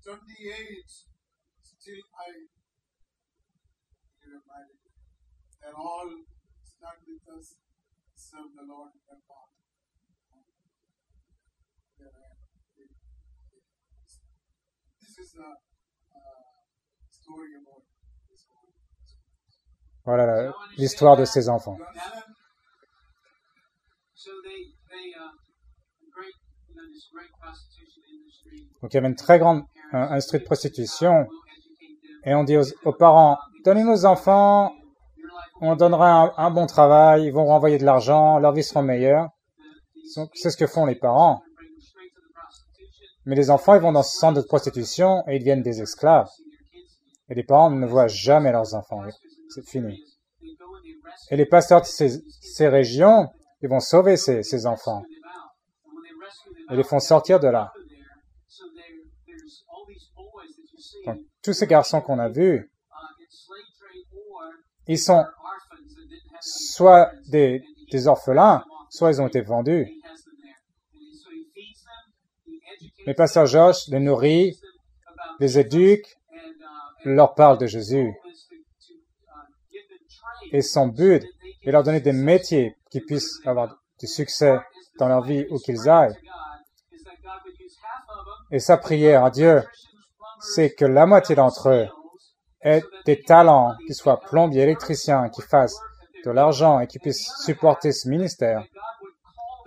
28, 0.05 0.85
still 1.65 2.03
I 2.13 2.45
get 4.21 4.37
married. 4.45 4.85
They're 5.57 5.73
all 5.73 6.05
stand 6.61 7.01
with 7.09 7.25
us, 7.33 7.57
serve 8.13 8.53
the 8.53 8.69
Lord 8.69 8.93
in 8.93 9.01
their 9.09 9.17
path. 9.25 9.49
There 11.97 12.13
I 12.13 12.21
am. 12.21 12.37
This 15.01 15.17
is 15.25 15.33
a 15.41 15.57
uh, 15.57 16.53
story 17.09 17.57
about 17.57 17.81
this 18.29 18.45
whole. 18.45 18.69
Voilà 20.05 20.53
l'histoire 20.77 21.17
de 21.17 21.25
ces 21.25 21.49
enfants. 21.49 21.79
Uh. 21.81 22.35
Donc, 28.81 28.93
il 28.93 28.95
y 28.95 28.97
avait 28.97 29.07
une 29.07 29.15
très 29.15 29.39
grande 29.39 29.63
industrie 30.03 30.39
de 30.39 30.43
prostitution, 30.43 31.27
et 32.25 32.33
on 32.33 32.43
dit 32.43 32.57
aux, 32.57 32.93
parents, 32.93 33.37
donnez 33.63 33.83
nos 33.83 34.05
enfants, 34.05 34.71
on 35.61 35.75
donnera 35.75 36.11
un, 36.11 36.33
un 36.37 36.51
bon 36.51 36.65
travail, 36.65 37.25
ils 37.25 37.31
vont 37.33 37.45
renvoyer 37.45 37.77
de 37.77 37.85
l'argent, 37.85 38.39
leur 38.39 38.51
vie 38.51 38.63
sera 38.63 38.81
meilleure. 38.81 39.29
Donc, 40.15 40.29
C'est 40.33 40.49
ce 40.49 40.57
que 40.57 40.67
font 40.67 40.85
les 40.85 40.95
parents. 40.95 41.41
Mais 43.25 43.35
les 43.35 43.49
enfants, 43.49 43.75
ils 43.75 43.81
vont 43.81 43.91
dans 43.91 44.03
ce 44.03 44.17
centre 44.17 44.39
de 44.41 44.45
prostitution 44.45 45.23
et 45.27 45.35
ils 45.35 45.39
deviennent 45.39 45.63
des 45.63 45.81
esclaves. 45.81 46.29
Et 47.29 47.33
les 47.33 47.43
parents 47.43 47.71
ne 47.71 47.87
voient 47.87 48.07
jamais 48.07 48.51
leurs 48.51 48.75
enfants. 48.75 49.01
C'est 49.49 49.67
fini. 49.67 50.03
Et 51.31 51.35
les 51.35 51.45
pasteurs 51.45 51.81
de 51.81 51.85
ces, 51.85 52.67
régions, 52.67 53.29
ils 53.61 53.69
vont 53.69 53.79
sauver 53.79 54.15
ces, 54.15 54.43
ces 54.43 54.67
enfants. 54.67 55.03
Et 56.69 56.75
les 56.75 56.83
font 56.83 56.99
sortir 56.99 57.39
de 57.39 57.47
là. 57.47 57.71
Donc, 61.05 61.19
tous 61.45 61.53
ces 61.53 61.67
garçons 61.67 62.01
qu'on 62.01 62.17
a 62.17 62.27
vus, 62.27 62.71
ils 64.87 64.97
sont 64.97 65.23
soit 66.41 67.11
des, 67.27 67.61
orphelins, 68.07 68.63
soit 68.89 69.11
ils 69.11 69.21
ont 69.21 69.27
été 69.27 69.41
vendus. 69.41 69.87
Mais 73.05 73.13
pasteur 73.13 73.45
Josh 73.45 73.87
les 73.89 73.99
nourrit, 73.99 74.59
les 75.39 75.59
éduque, 75.59 76.07
leur 77.03 77.35
parle 77.35 77.59
de 77.59 77.67
Jésus. 77.67 78.11
Et 80.51 80.61
son 80.61 80.87
but 80.87 81.23
est 81.63 81.71
leur 81.71 81.83
donner 81.83 82.01
des 82.01 82.11
métiers 82.11 82.75
qui 82.89 83.01
puissent 83.01 83.39
avoir 83.45 83.77
du 83.99 84.07
succès 84.07 84.57
dans 84.97 85.07
leur 85.07 85.21
vie 85.23 85.45
où 85.51 85.59
qu'ils 85.59 85.87
aillent. 85.87 86.17
Et 88.51 88.59
sa 88.59 88.77
prière 88.77 89.23
à 89.23 89.29
Dieu, 89.29 89.61
c'est 90.53 90.73
que 90.73 90.85
la 90.85 91.05
moitié 91.05 91.35
d'entre 91.35 91.69
eux 91.69 91.87
aient 92.61 92.83
des 93.05 93.21
talents, 93.21 93.75
qu'ils 93.85 93.95
soient 93.95 94.19
plombiers, 94.19 94.63
électriciens, 94.63 95.29
qui 95.29 95.41
fassent 95.41 95.79
de 96.25 96.31
l'argent 96.31 96.79
et 96.79 96.87
qui 96.87 96.99
puissent 96.99 97.31
supporter 97.43 97.91
ce 97.91 98.09
ministère. 98.09 98.63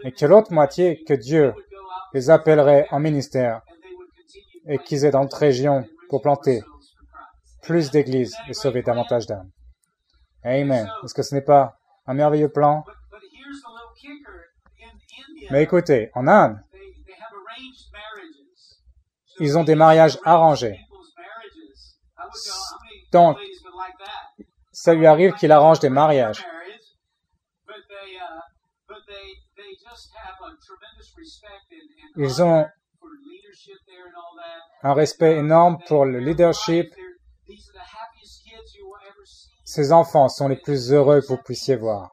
Et 0.05 0.13
que 0.13 0.27
l'autre 0.27 0.53
moitié, 0.53 1.03
que 1.05 1.15
Dieu 1.15 1.55
les 2.13 2.31
appellerait 2.31 2.87
en 2.91 3.01
ministère 3.01 3.63
et 4.67 4.79
qu'ils 4.79 5.05
aient 5.05 5.11
dans 5.11 5.23
notre 5.23 5.39
région 5.39 5.85
pour 6.09 6.23
planter 6.23 6.63
plus 7.63 7.91
d'églises 7.91 8.37
et 8.49 8.55
sauver 8.55 8.83
davantage 8.83 9.27
d'âmes. 9.27 9.51
Amen. 10.43 10.89
Est-ce 11.05 11.15
que 11.15 11.23
ce 11.23 11.35
n'est 11.35 11.43
pas 11.43 11.77
un 12.07 12.15
merveilleux 12.15 12.49
plan? 12.49 12.85
Mais 15.51 15.63
écoutez, 15.63 16.11
en 16.15 16.27
Inde, 16.27 16.59
ils 19.41 19.57
ont 19.59 19.65
des 19.65 19.75
mariages 19.75 20.19
arrangés. 20.25 20.79
Donc, 23.13 23.39
ça 24.73 24.95
lui 24.95 25.07
arrive 25.07 25.33
qu'il 25.35 25.53
arrange 25.53 25.81
des 25.81 25.89
mariages. 25.89 26.45
Ils 32.17 32.43
ont 32.43 32.67
un 34.83 34.95
respect 34.95 35.37
énorme 35.37 35.79
pour 35.87 36.05
le 36.05 36.19
leadership. 36.21 36.87
Ces 39.65 39.93
enfants 39.93 40.29
sont 40.29 40.49
les 40.49 40.57
plus 40.57 40.93
heureux 40.93 41.21
que 41.21 41.27
vous 41.27 41.43
puissiez 41.43 41.77
voir. 41.77 42.11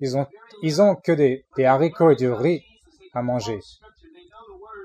Ils 0.00 0.16
ont, 0.16 0.26
ils 0.62 0.80
ont 0.82 0.96
que 0.96 1.12
des, 1.12 1.44
des 1.56 1.64
haricots 1.64 2.10
et 2.10 2.16
du 2.16 2.30
riz 2.30 2.62
à 3.12 3.22
manger. 3.22 3.60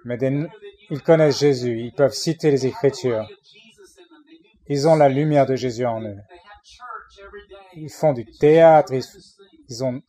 Mais 0.05 0.17
des- 0.17 0.47
ils 0.89 1.01
connaissent 1.01 1.39
Jésus, 1.39 1.79
ils 1.79 1.93
peuvent 1.93 2.13
citer 2.13 2.51
les 2.51 2.65
Écritures. 2.65 3.27
Ils 4.67 4.87
ont 4.87 4.95
la 4.95 5.09
lumière 5.09 5.45
de 5.45 5.55
Jésus 5.55 5.85
en 5.85 6.01
eux. 6.01 6.17
Ils 7.73 7.91
font 7.91 8.13
du 8.13 8.25
théâtre, 8.25 8.93
ils, 8.93 9.83
ont 9.83 10.01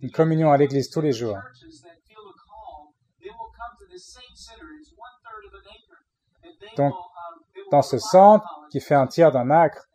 une 0.00 0.10
communion 0.10 0.50
à 0.52 0.56
l'église 0.56 0.90
tous 0.90 1.00
les 1.00 1.12
jours. 1.12 1.38
Donc, 6.76 6.94
dans 7.70 7.82
ce 7.82 7.98
centre 7.98 8.46
qui 8.70 8.80
fait 8.80 8.94
un 8.94 9.06
tiers 9.06 9.32
d'un 9.32 9.50
acre, 9.50 9.88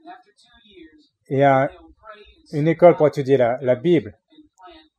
il 1.30 1.40
y 1.40 1.44
a 1.44 1.70
une 2.52 2.68
école 2.68 2.96
pour 2.98 3.08
étudier 3.08 3.38
la, 3.38 3.76
Bible. 3.76 4.18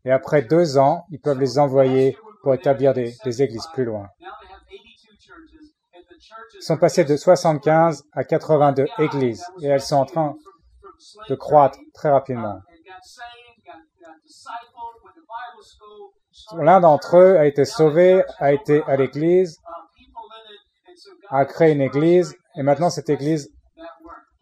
Et 0.05 0.11
après 0.11 0.43
deux 0.43 0.79
ans, 0.79 1.07
ils 1.11 1.21
peuvent 1.21 1.41
les 1.41 1.59
envoyer 1.59 2.17
pour 2.43 2.55
établir 2.55 2.95
des 2.95 3.43
églises 3.43 3.69
plus 3.75 3.85
loin. 3.85 4.09
Sont 6.61 6.79
passés 6.79 7.05
de 7.05 7.17
75 7.17 8.05
à 8.13 8.25
82 8.25 8.87
églises 8.99 9.45
et 9.61 9.67
elles 9.67 9.81
sont 9.81 9.97
en 9.97 10.07
train 10.07 10.37
de 11.29 11.35
croître 11.35 11.79
très 11.93 12.11
rapidement. 12.11 12.61
L'un 16.57 16.81
d'entre 16.81 17.17
eux 17.17 17.37
a 17.37 17.47
été 17.47 17.65
sauvé, 17.65 18.23
a 18.39 18.53
été 18.53 18.83
à 18.85 18.97
l'église, 18.97 19.59
a 21.31 21.45
créé 21.45 21.73
une 21.73 21.81
église 21.81 22.37
et 22.57 22.63
maintenant 22.63 22.91
cette 22.91 23.09
église 23.09 23.51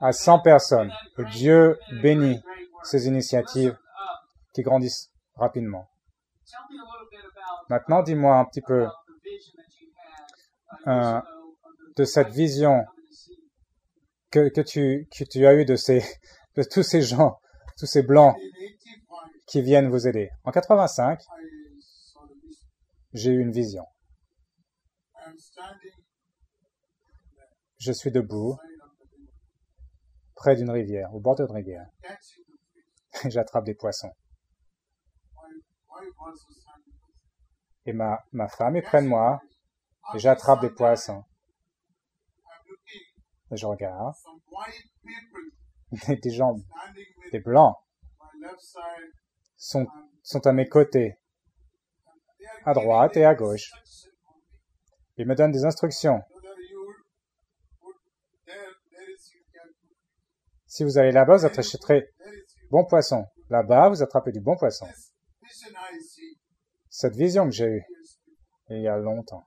a 0.00 0.12
100 0.12 0.40
personnes. 0.40 0.92
Dieu 1.32 1.78
bénit 2.02 2.42
ces 2.82 3.06
initiatives 3.06 3.76
qui 4.52 4.62
grandissent 4.62 5.10
rapidement. 5.36 5.88
Maintenant, 7.68 8.02
dis-moi 8.02 8.36
un 8.36 8.44
petit 8.44 8.60
peu 8.60 8.86
euh, 10.86 11.20
de 11.96 12.04
cette 12.04 12.28
vision 12.28 12.84
que, 14.30 14.48
tu, 14.62 15.08
que 15.10 15.24
tu 15.24 15.46
as 15.46 15.54
eue 15.54 15.64
de, 15.64 15.76
ces, 15.76 16.02
de 16.56 16.62
tous 16.62 16.82
ces 16.82 17.02
gens, 17.02 17.38
tous 17.78 17.86
ces 17.86 18.02
blancs 18.02 18.34
In 18.36 18.42
85, 18.42 19.30
qui 19.46 19.62
viennent 19.62 19.90
vous 19.90 20.06
aider. 20.08 20.30
En 20.44 20.50
85, 20.50 21.20
I 21.20 21.24
saw 21.80 22.26
the 22.26 22.32
vision. 22.42 22.68
j'ai 23.12 23.30
eu 23.30 23.40
une 23.40 23.52
vision. 23.52 23.84
Je 27.78 27.92
suis 27.92 28.10
debout 28.10 28.56
près 30.34 30.56
d'une 30.56 30.70
rivière, 30.70 31.14
au 31.14 31.20
bord 31.20 31.34
d'une 31.34 31.50
rivière. 31.50 31.86
fish. 32.00 32.40
J'attrape 33.32 33.64
des 33.64 33.74
poissons. 33.74 34.12
Et 37.84 37.92
ma, 37.92 38.18
ma 38.32 38.48
femme 38.48 38.76
est 38.76 38.82
près 38.82 39.02
de 39.02 39.08
moi 39.08 39.40
et 40.14 40.18
j'attrape 40.18 40.60
des 40.60 40.70
poissons. 40.70 41.24
Je 43.52 43.66
regarde 43.66 44.14
des, 46.22 46.30
gens, 46.30 46.56
des 47.32 47.40
blancs, 47.40 47.76
sont, 49.56 49.86
sont 50.22 50.46
à 50.46 50.52
mes 50.52 50.68
côtés. 50.68 51.18
À 52.64 52.74
droite 52.74 53.16
et 53.16 53.24
à 53.24 53.34
gauche. 53.34 53.70
Ils 55.16 55.26
me 55.26 55.34
donnent 55.34 55.52
des 55.52 55.64
instructions. 55.64 56.22
Si 60.66 60.84
vous 60.84 60.96
allez 60.96 61.12
là-bas, 61.12 61.36
vous 61.36 61.44
attraperez 61.44 62.08
bon 62.70 62.86
poisson. 62.86 63.26
Là-bas, 63.50 63.90
vous 63.90 64.02
attrapez 64.02 64.32
du 64.32 64.40
bon 64.40 64.56
poisson. 64.56 64.86
Cette 66.88 67.14
vision 67.14 67.44
que 67.44 67.50
j'ai 67.50 67.66
eue 67.66 67.84
il 68.70 68.82
y 68.82 68.88
a 68.88 68.96
longtemps. 68.96 69.44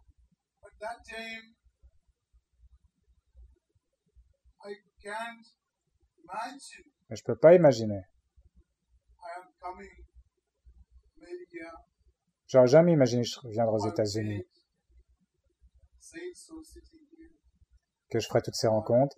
Je 7.09 7.23
peux 7.23 7.35
pas 7.35 7.53
imaginer. 7.53 8.01
J'aurais 12.47 12.67
jamais 12.67 12.93
imaginé 12.93 13.23
que 13.23 13.29
je 13.29 13.39
reviendrais 13.39 13.75
aux 13.75 13.89
États-Unis, 13.89 14.43
que 18.09 18.19
je 18.19 18.27
ferais 18.27 18.41
toutes 18.41 18.55
ces 18.55 18.67
rencontres. 18.67 19.15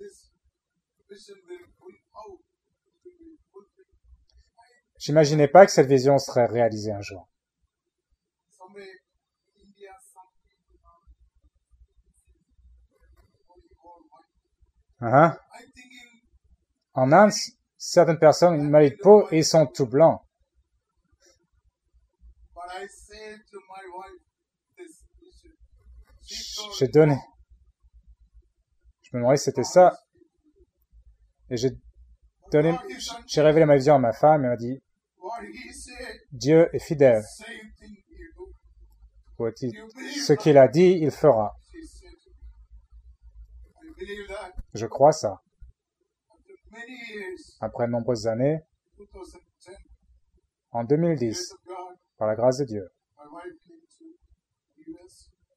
J'imaginais 5.00 5.48
pas 5.48 5.66
que 5.66 5.72
cette 5.72 5.88
vision 5.88 6.18
serait 6.18 6.48
réalisée 6.48 6.92
un 6.92 7.02
jour. 7.02 7.30
Somewhere 8.50 8.84
in 8.84 9.62
India, 9.64 9.92
some 10.02 10.28
people 10.36 10.80
are 10.84 11.06
only 13.50 13.70
all 13.84 14.02
white. 14.10 14.34
Hein? 15.00 15.38
I'm 15.54 15.72
thinking 15.72 16.22
En 16.98 17.12
Inde, 17.12 17.32
certaines 17.78 18.18
personnes 18.18 18.56
ont 18.56 18.58
une 18.58 18.72
maladie 18.72 18.96
de 18.96 19.00
peau 19.00 19.28
et 19.32 19.38
ils 19.38 19.46
sont 19.46 19.68
tout 19.68 19.86
blancs. 19.86 20.20
J'ai 26.80 26.88
donné. 26.88 27.20
Je 29.04 29.10
me 29.14 29.22
demandais 29.22 29.38
si 29.38 29.44
c'était 29.44 29.64
ça. 29.64 29.96
Et 31.52 31.58
j'ai 31.58 31.70
donné, 32.52 32.76
j'ai 33.28 33.42
révélé 33.42 33.68
ma 33.68 33.76
vision 33.76 33.94
à 33.94 34.00
ma 34.00 34.12
femme 34.12 34.44
et 34.44 34.46
elle 34.46 34.52
m'a 34.52 34.58
dit, 34.58 34.82
Dieu 36.32 36.68
est 36.74 36.84
fidèle. 36.84 37.24
Ce 39.38 40.34
qu'il 40.34 40.58
a 40.58 40.68
dit, 40.68 40.98
il 41.00 41.12
fera. 41.12 41.56
Je 44.74 44.88
crois 44.88 45.12
ça. 45.12 45.44
After 46.78 46.92
many 46.92 46.98
years, 47.14 47.58
Après 47.62 47.88
de 47.88 47.92
nombreuses 47.92 48.28
années, 48.28 48.60
2010, 48.98 49.78
en 50.72 50.84
grace 50.84 50.88
2010, 50.88 51.52
of 51.52 51.58
God, 51.66 51.98
par 52.18 52.28
la 52.28 52.36
grâce 52.36 52.58
de 52.58 52.66
Dieu, 52.66 52.88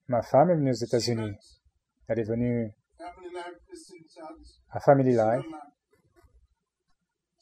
ma 0.09 0.22
femme 0.22 0.50
est 0.50 0.56
venue 0.56 0.70
aux 0.70 0.85
États-Unis. 0.85 1.33
Elle 2.09 2.18
est 2.18 2.28
venue 2.28 2.72
à 4.70 4.80
Family 4.80 5.11
Life, 5.11 5.46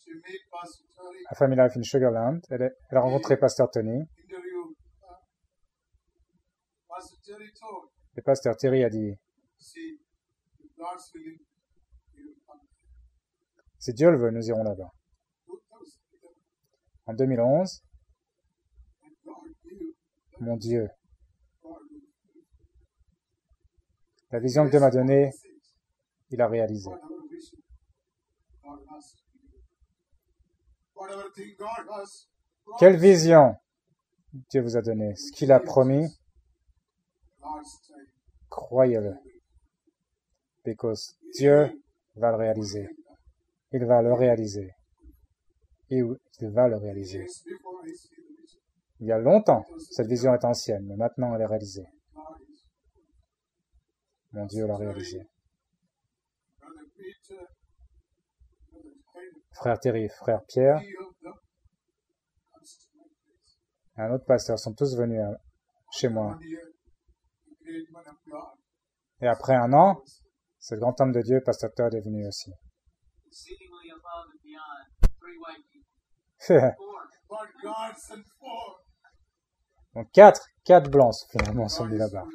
Terry, 0.04 1.24
à 1.28 1.34
Family 1.34 1.60
Life 1.60 1.76
in 1.76 1.82
Sugarland. 1.82 2.40
Elle, 2.50 2.74
a 2.90 3.00
rencontré 3.00 3.36
Pasteur 3.36 3.70
Tony. 3.70 4.00
Uh, 4.00 4.06
Terry 7.24 7.52
Et 8.16 8.22
Pasteur 8.22 8.56
Thierry 8.56 8.82
a 8.82 8.90
dit, 8.90 9.16
see, 9.58 10.00
if 10.58 10.74
God's 10.76 11.12
willing, 11.14 11.38
we 12.16 12.24
will 12.24 12.34
come. 12.44 12.58
Si 13.78 13.92
Dieu 13.92 14.10
le 14.10 14.18
veut, 14.18 14.30
nous 14.30 14.46
irons 14.46 14.64
là-bas. 14.64 14.90
2011, 17.06 17.06
En 17.06 17.14
2011, 17.14 17.82
and 19.02 19.08
God 19.24 19.48
gave 19.64 19.94
mon 20.40 20.56
Dieu, 20.56 20.88
la 24.30 24.40
vision 24.40 24.64
que 24.64 24.70
Dieu 24.70 24.80
m'a 24.80 24.90
donnée, 24.90 25.30
il 26.30 26.40
a 26.40 26.48
réalisé. 26.48 26.90
Quelle 32.78 32.96
vision 32.96 33.56
Dieu 34.50 34.60
vous 34.60 34.76
a 34.76 34.82
donné 34.82 35.14
Ce 35.16 35.32
qu'il 35.32 35.52
a 35.52 35.60
promis, 35.60 36.06
croyez-le. 38.50 39.14
Because 40.64 41.16
Dieu 41.34 41.70
va 42.16 42.30
le 42.32 42.36
réaliser. 42.36 42.88
Il 43.72 43.84
va 43.84 44.02
le 44.02 44.12
réaliser. 44.14 44.70
Il 45.90 46.16
va 46.40 46.68
le 46.68 46.76
réaliser? 46.76 47.26
Il 49.00 49.06
y 49.06 49.12
a 49.12 49.18
longtemps, 49.18 49.64
cette 49.90 50.08
vision 50.08 50.34
est 50.34 50.44
ancienne, 50.44 50.84
mais 50.86 50.96
maintenant 50.96 51.34
elle 51.34 51.42
est 51.42 51.46
réalisée. 51.46 51.86
Mon 54.32 54.44
Dieu 54.46 54.66
l'a 54.66 54.76
réalisé. 54.76 55.20
Brother 56.58 56.84
Peter, 56.96 57.40
Brother 58.70 58.92
Tyler, 59.12 59.42
Frère 59.52 59.78
Thierry, 59.80 60.08
frère 60.08 60.40
Pierre 60.46 60.80
un 64.00 64.12
autre 64.12 64.24
pasteur 64.26 64.58
sont 64.60 64.74
tous 64.74 64.96
venus 64.96 65.20
à- 65.20 65.36
chez 65.90 66.08
moi. 66.08 66.38
Et 69.20 69.26
après 69.26 69.56
un 69.56 69.72
an, 69.72 70.00
ce 70.60 70.76
grand 70.76 71.00
homme 71.00 71.10
de 71.10 71.20
Dieu, 71.20 71.40
pasteur 71.44 71.72
Todd, 71.74 71.92
est 71.94 72.00
venu 72.00 72.26
aussi. 72.26 72.52
Exceedingly 73.28 73.92
above 73.92 74.32
and 74.32 74.40
beyond 74.40 74.84
three 75.20 75.36
white 75.36 75.64
people. 75.68 75.92
Four. 76.80 77.00
But 77.28 77.48
God 77.62 77.92
sent 77.96 78.24
four. 78.40 78.80
Donc 79.94 80.10
quatre, 80.12 80.40
quatre 80.64 80.90
blancs 80.90 81.26
finalement 81.30 81.68
sont 81.68 81.84
God 81.84 81.92
venus 81.92 82.08
is 82.08 82.12
là-bas. 82.12 82.26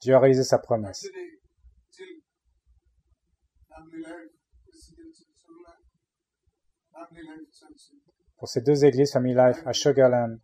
Dieu 0.00 0.14
a 0.14 0.18
réalisé 0.18 0.44
sa 0.44 0.58
promesse. 0.58 1.06
Pour 8.38 8.48
ces 8.48 8.62
deux 8.62 8.84
églises, 8.84 9.12
Family 9.12 9.34
Life 9.34 9.66
à 9.66 9.72
Sugarland 9.72 10.38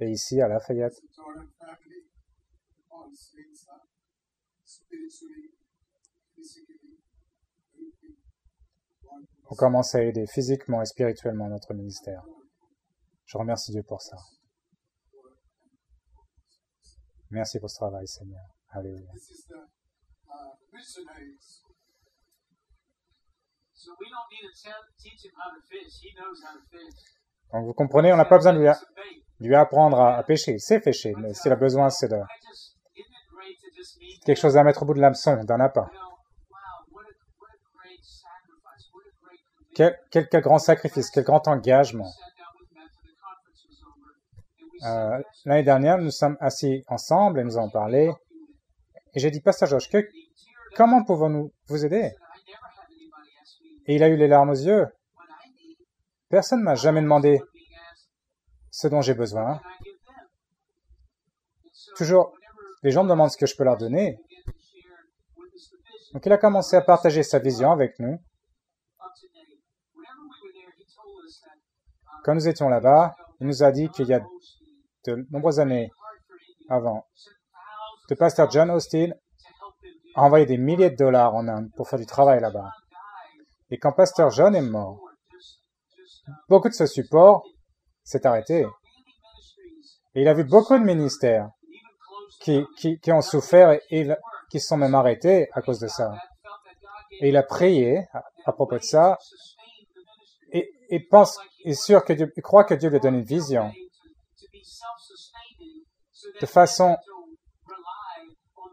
et 0.00 0.10
ici 0.10 0.40
à 0.40 0.48
Lafayette, 0.48 0.94
the 0.94 1.14
Jordan 1.14 1.48
family, 1.58 2.04
all 2.90 3.10
saints 3.14 3.66
are 3.70 3.80
spiritually, 4.64 5.52
physically, 6.36 7.00
helping 7.72 8.16
one 8.16 8.99
on 9.48 9.54
commence 9.54 9.94
à 9.94 10.02
aider 10.02 10.26
physiquement 10.26 10.80
et 10.82 10.86
spirituellement 10.86 11.48
notre 11.48 11.74
ministère. 11.74 12.22
Je 13.26 13.38
remercie 13.38 13.72
Dieu 13.72 13.82
pour 13.86 14.00
ça. 14.00 14.16
Merci 17.30 17.60
pour 17.60 17.70
ce 17.70 17.76
travail, 17.76 18.06
Seigneur. 18.08 18.42
Alléluia. 18.70 19.10
Uh. 20.26 20.50
Donc 27.52 27.64
vous 27.66 27.72
comprenez, 27.74 28.12
on 28.12 28.16
n'a 28.16 28.24
pas 28.24 28.36
besoin 28.36 28.52
de 28.52 28.60
lui, 29.40 29.54
apprendre 29.54 30.00
à, 30.00 30.16
à 30.16 30.22
pêcher. 30.22 30.52
Il 30.52 30.60
sait 30.60 30.80
pêcher, 30.80 31.14
mais 31.16 31.34
s'il 31.34 31.50
a 31.52 31.56
besoin, 31.56 31.88
c'est 31.90 32.08
de 32.08 32.20
quelque 34.24 34.38
chose 34.38 34.56
à 34.56 34.64
mettre 34.64 34.82
au 34.82 34.86
bout 34.86 34.94
de 34.94 35.00
l'hameçon. 35.00 35.38
Il 35.40 35.46
n'en 35.46 35.60
a 35.60 35.68
pas. 35.68 35.88
You 35.90 35.98
know, 35.98 36.10
wow, 36.50 36.84
what 36.92 37.04
a, 37.04 37.14
what 37.38 37.50
a 37.50 37.58
great 37.74 38.02
sacrifice. 38.04 38.90
What 38.92 39.06
a 39.06 39.12
great 39.22 39.40
commitment. 39.48 39.59
Quel, 39.59 39.59
quel, 39.59 39.59
quel 39.59 39.59
grand 39.59 39.59
sacrifice, 39.59 39.59
quel 39.59 39.59
grand 39.59 39.59
engagement. 39.59 39.59
We 39.59 39.59
sat 39.59 39.59
down 39.59 39.59
with 39.59 39.59
him 39.59 39.59
after 42.80 43.00
the 43.04 43.14
conference 43.22 43.60
was 43.68 43.78
over, 43.86 44.10
and 44.58 44.70
we 44.72 44.78
Euh, 44.82 45.16
said, 45.16 45.24
"Pastor, 45.24 45.42
L'année 45.46 45.62
dernière, 45.62 45.98
nous 45.98 46.10
sommes 46.10 46.36
assis 46.40 46.84
ensemble 46.88 47.40
et 47.40 47.44
nous 47.44 47.56
avons 47.56 47.70
parlé. 47.70 48.10
Et 49.14 49.20
j'ai 49.20 49.30
dit, 49.30 49.40
Pasteur 49.40 49.68
Georges, 49.68 49.88
que- 49.88 50.08
comment 50.76 51.04
pouvons-nous 51.04 51.52
vous 51.68 51.84
aider? 51.84 52.12
Et 53.86 53.94
il 53.96 54.02
a 54.02 54.08
eu 54.08 54.16
les 54.16 54.28
larmes 54.28 54.50
aux 54.50 54.54
yeux. 54.54 54.86
Personne 56.28 56.60
ne 56.60 56.64
m'a 56.64 56.74
jamais 56.76 57.00
demandé 57.02 57.40
ce 58.70 58.86
dont 58.88 59.00
j'ai 59.02 59.14
besoin. 59.14 59.60
Toujours, 61.96 62.32
les 62.82 62.90
gens 62.92 63.02
me 63.04 63.08
demandent 63.10 63.30
ce 63.30 63.36
que 63.36 63.46
je 63.46 63.56
peux 63.56 63.64
leur 63.64 63.76
donner. 63.76 64.16
Donc 66.12 66.24
il 66.26 66.32
a 66.32 66.38
commencé 66.38 66.76
à 66.76 66.82
partager 66.82 67.22
sa 67.22 67.38
vision 67.38 67.70
avec 67.72 67.98
nous. 67.98 68.14
of 68.14 68.18
today, 69.18 69.58
whenever 69.94 70.22
we 70.22 70.38
were 70.42 70.52
there, 70.52 70.72
he 70.78 70.84
told 70.94 71.24
us 71.24 71.40
that 71.40 71.58
uh, 72.06 72.09
Quand 72.24 72.34
nous 72.34 72.48
étions 72.48 72.68
là-bas, 72.68 73.14
il 73.40 73.46
nous 73.46 73.62
a 73.62 73.72
dit 73.72 73.88
qu'il 73.88 74.08
y 74.08 74.14
a 74.14 74.20
de 75.06 75.26
nombreuses 75.30 75.60
années 75.60 75.90
avant, 76.68 77.06
le 78.08 78.16
pasteur 78.16 78.50
John 78.50 78.70
Austin 78.70 79.10
a 80.14 80.22
envoyé 80.22 80.46
des 80.46 80.58
milliers 80.58 80.90
de 80.90 80.96
dollars 80.96 81.34
en 81.34 81.48
Inde 81.48 81.70
pour 81.76 81.88
faire 81.88 81.98
du 81.98 82.06
travail 82.06 82.40
là-bas. 82.40 82.70
Et 83.70 83.78
quand 83.78 83.92
Pasteur 83.92 84.30
John 84.30 84.54
est 84.54 84.62
mort, 84.62 84.98
beaucoup 86.48 86.68
de 86.68 86.74
ce 86.74 86.86
support 86.86 87.44
s'est 88.02 88.26
arrêté. 88.26 88.66
Et 90.14 90.22
il 90.22 90.28
a 90.28 90.34
vu 90.34 90.44
beaucoup 90.44 90.76
de 90.76 90.82
ministères 90.82 91.48
qui, 92.40 92.64
qui, 92.76 93.12
ont 93.12 93.20
souffert 93.20 93.78
et, 93.90 94.08
qui 94.50 94.58
sont 94.58 94.76
même 94.76 94.94
arrêtés 94.94 95.48
à 95.52 95.62
cause 95.62 95.78
de 95.78 95.86
ça. 95.86 96.12
Et 97.20 97.28
il 97.28 97.36
a 97.36 97.42
prié 97.42 98.06
à 98.44 98.52
propos 98.52 98.78
de 98.78 98.82
ça 98.82 99.18
et 100.90 101.00
pense, 101.00 101.38
est 101.64 101.74
sûr 101.74 102.04
que 102.04 102.12
Dieu, 102.12 102.32
il 102.36 102.42
croit 102.42 102.64
que 102.64 102.74
Dieu 102.74 102.90
lui 102.90 103.00
donne 103.00 103.16
une 103.16 103.24
vision 103.24 103.72
de 106.40 106.46
façon, 106.46 106.96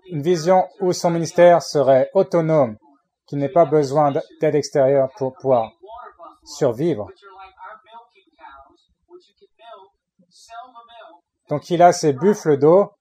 une 0.10 0.22
vision 0.22 0.68
où 0.80 0.94
son 0.94 1.10
ministère 1.10 1.62
serait 1.62 2.10
autonome, 2.14 2.78
qu'il 3.26 3.40
n'ait 3.40 3.50
pas 3.50 3.66
besoin 3.66 4.14
d'aide 4.42 4.56
extérieure 4.56 5.10
pour 5.18 5.34
pouvoir 5.34 5.72
survivre. 6.44 7.08
Donc 11.50 11.70
il 11.70 11.82
a 11.82 11.94
ces 11.94 12.14
buffles 12.14 12.58
d'eau 12.58 12.92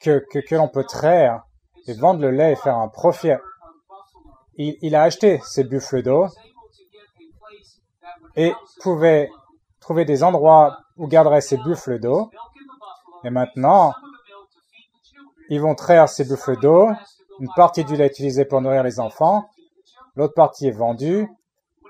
que, 0.00 0.24
que, 0.30 0.38
que 0.38 0.54
l'on 0.54 0.68
peut 0.68 0.84
traire 0.84 1.42
et 1.86 1.94
vendre 1.94 2.20
le 2.20 2.30
lait 2.30 2.52
et 2.52 2.56
faire 2.56 2.76
un 2.76 2.88
profit. 2.88 3.32
Il, 4.54 4.76
il 4.80 4.94
a 4.94 5.02
acheté 5.02 5.40
ces 5.44 5.64
buffles 5.64 6.02
d'eau 6.02 6.26
et 8.36 8.52
pouvait 8.80 9.30
trouver 9.80 10.04
des 10.04 10.22
endroits 10.22 10.78
où 10.96 11.06
garderait 11.06 11.40
ces 11.40 11.56
buffles 11.56 11.98
d'eau. 11.98 12.30
Et 13.24 13.30
maintenant, 13.30 13.94
ils 15.48 15.60
vont 15.60 15.74
traire 15.74 16.08
ces 16.08 16.24
buffles 16.24 16.58
d'eau. 16.60 16.90
Une 17.40 17.48
partie 17.54 17.84
du 17.84 17.96
lait 17.96 18.06
est 18.06 18.10
utilisée 18.10 18.44
pour 18.44 18.60
nourrir 18.60 18.82
les 18.82 19.00
enfants. 19.00 19.48
L'autre 20.14 20.34
partie 20.34 20.68
est 20.68 20.72
vendue 20.72 21.28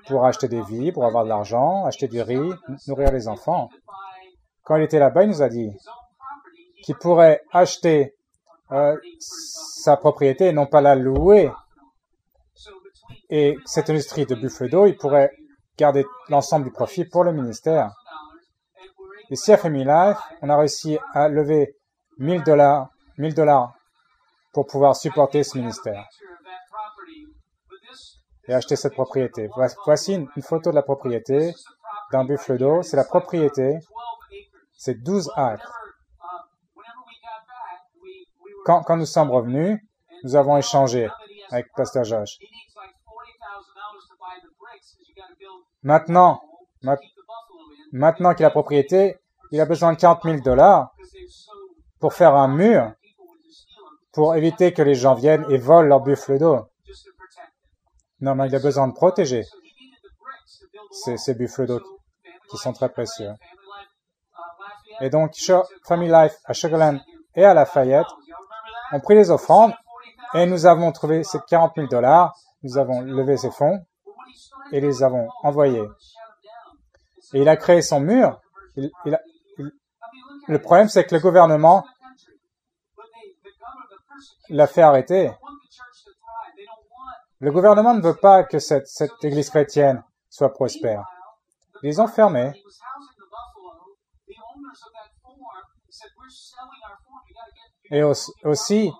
pour 0.07 0.25
acheter 0.25 0.47
des 0.47 0.61
vies, 0.61 0.91
pour 0.91 1.05
avoir 1.05 1.23
de 1.23 1.29
l'argent, 1.29 1.85
acheter 1.85 2.07
du 2.07 2.21
riz, 2.21 2.53
nourrir 2.87 3.11
les 3.11 3.27
enfants. 3.27 3.69
Quand 4.63 4.75
il 4.75 4.83
était 4.83 4.99
là-bas, 4.99 5.23
il 5.23 5.29
nous 5.29 5.41
a 5.41 5.49
dit 5.49 5.71
qu'il 6.83 6.95
pourrait 6.95 7.41
acheter 7.51 8.15
euh, 8.71 8.97
sa 9.19 9.97
propriété 9.97 10.47
et 10.47 10.53
non 10.53 10.65
pas 10.65 10.81
la 10.81 10.95
louer. 10.95 11.51
Et 13.29 13.57
cette 13.65 13.89
industrie 13.89 14.25
de 14.25 14.35
buffle 14.35 14.69
d'eau, 14.69 14.85
il 14.85 14.97
pourrait 14.97 15.31
garder 15.77 16.05
l'ensemble 16.29 16.65
du 16.65 16.71
profit 16.71 17.05
pour 17.05 17.23
le 17.23 17.31
ministère. 17.31 17.91
Ici 19.29 19.51
à 19.51 19.57
Family 19.57 19.83
Life, 19.83 20.17
on 20.41 20.49
a 20.49 20.57
réussi 20.57 20.97
à 21.13 21.27
lever 21.27 21.75
1000 22.17 22.43
dollars, 22.43 22.89
1000 23.17 23.33
dollars 23.33 23.73
pour 24.53 24.65
pouvoir 24.65 24.95
supporter 24.95 25.43
ce 25.43 25.57
ministère 25.57 26.05
et 28.47 28.53
acheter 28.53 28.75
cette 28.75 28.93
propriété. 28.93 29.49
Voici 29.85 30.13
une, 30.15 30.27
une 30.35 30.41
photo 30.41 30.69
de 30.71 30.75
la 30.75 30.81
propriété 30.81 31.53
d'un 32.11 32.23
buffle 32.23 32.57
d'eau. 32.57 32.81
C'est 32.81 32.97
la 32.97 33.03
propriété. 33.03 33.79
C'est 34.73 34.95
12 34.95 35.31
acres. 35.35 35.73
Quand, 38.65 38.83
quand 38.83 38.97
nous 38.97 39.05
sommes 39.05 39.31
revenus, 39.31 39.79
nous 40.23 40.35
avons 40.35 40.57
échangé 40.57 41.09
avec 41.51 41.67
Pasteur 41.75 42.03
Josh. 42.03 42.37
Maintenant, 45.83 46.41
ma- 46.81 46.97
maintenant 47.91 48.33
qu'il 48.33 48.45
a 48.45 48.49
propriété, 48.49 49.17
il 49.51 49.61
a 49.61 49.65
besoin 49.65 49.93
de 49.93 49.97
40 49.97 50.23
000 50.23 50.37
dollars 50.41 50.91
pour 51.99 52.13
faire 52.13 52.35
un 52.35 52.47
mur 52.47 52.91
pour 54.11 54.35
éviter 54.35 54.73
que 54.73 54.81
les 54.81 54.95
gens 54.95 55.13
viennent 55.13 55.45
et 55.49 55.57
volent 55.57 55.87
leur 55.87 56.01
buffle 56.01 56.39
d'eau. 56.39 56.67
Non, 58.19 58.33
mais 58.35 58.47
il 58.47 58.55
a 58.55 58.59
besoin 58.59 58.87
de 58.87 58.93
protéger 58.93 59.43
ces, 60.91 61.17
ces 61.17 61.35
buffles 61.35 61.67
d'eau 61.67 61.79
qui 62.49 62.57
sont 62.57 62.73
très 62.73 62.89
précieux. 62.89 63.31
Et 65.01 65.09
donc, 65.11 65.35
Family 65.85 66.09
Life 66.11 66.35
à 66.45 66.53
Sugarland 66.55 66.99
et 67.35 67.45
à 67.45 67.53
Lafayette 67.53 68.07
ont 68.91 68.99
pris 68.99 69.13
les 69.15 69.29
offrandes 69.29 69.73
et 70.33 70.45
nous 70.47 70.65
avons 70.65 70.91
trouvé 70.91 71.23
ces 71.23 71.39
40 71.47 71.73
000 71.75 71.87
dollars. 71.87 72.35
Nous 72.63 72.77
avons 72.79 73.01
levé 73.01 73.37
ces 73.37 73.51
fonds 73.51 73.85
et 74.71 74.79
les 74.81 75.03
avons 75.03 75.27
envoyés. 75.43 75.87
Et 77.33 77.41
il 77.41 77.49
a 77.49 77.57
créé 77.57 77.81
son 77.81 77.99
mur. 77.99 78.39
Le 80.47 80.59
problème, 80.59 80.87
c'est 80.89 81.03
que 81.05 81.15
le 81.15 81.21
gouvernement 81.21 81.83
l'a 84.49 84.67
fait 84.67 84.81
arrêter. 84.81 85.31
Le 87.39 87.51
gouvernement 87.51 87.93
ne 87.93 88.01
veut 88.01 88.15
pas 88.15 88.43
que 88.43 88.59
cette, 88.59 88.87
église 89.23 89.49
chrétienne 89.49 90.03
soit 90.29 90.53
prospère. 90.53 91.03
Ils 91.83 92.01
ont 92.01 92.07
fermé. 92.07 92.51
Et 97.91 98.03
aussi, 98.03 98.91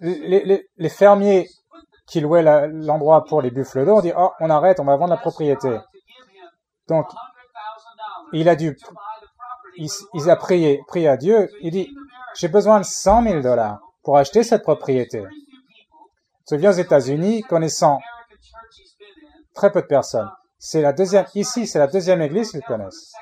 les, 0.00 0.44
les- 0.44 0.68
les 0.76 0.88
fermiers 0.88 1.48
qui 2.06 2.20
louaient 2.20 2.42
la- 2.42 2.66
l'endroit 2.68 3.24
pour 3.24 3.42
les 3.42 3.50
buffles 3.50 3.84
d'eau 3.84 3.96
ont 3.96 4.00
dit, 4.00 4.12
oh, 4.16 4.30
on 4.40 4.50
arrête, 4.50 4.80
on 4.80 4.84
va 4.84 4.96
vendre 4.96 5.10
la 5.10 5.16
propriété. 5.16 5.78
Donc, 6.88 7.06
il 8.32 8.48
a 8.48 8.54
dû, 8.56 8.76
il, 9.76 9.88
il 10.14 10.30
a 10.30 10.36
prié, 10.36 10.80
prié 10.86 11.08
à 11.08 11.16
Dieu. 11.16 11.48
Il 11.62 11.72
dit, 11.72 11.88
j'ai 12.36 12.48
besoin 12.48 12.78
de 12.80 12.84
100 12.84 13.22
000 13.24 13.40
dollars 13.40 13.78
pour 14.02 14.16
acheter 14.16 14.42
cette 14.44 14.62
propriété. 14.62 15.24
Je 16.48 16.54
viens 16.56 16.70
aux 16.70 16.74
États-Unis, 16.74 17.42
connaissant 17.42 17.98
très 19.54 19.72
peu 19.72 19.82
de 19.82 19.86
personnes. 19.86 20.30
C'est 20.58 20.80
la 20.82 20.92
deuxième, 20.92 21.26
ici, 21.34 21.66
c'est 21.66 21.78
la 21.78 21.86
deuxième 21.88 22.22
église 22.22 22.50
qu'ils 22.52 22.62
connaissent. 22.62 23.12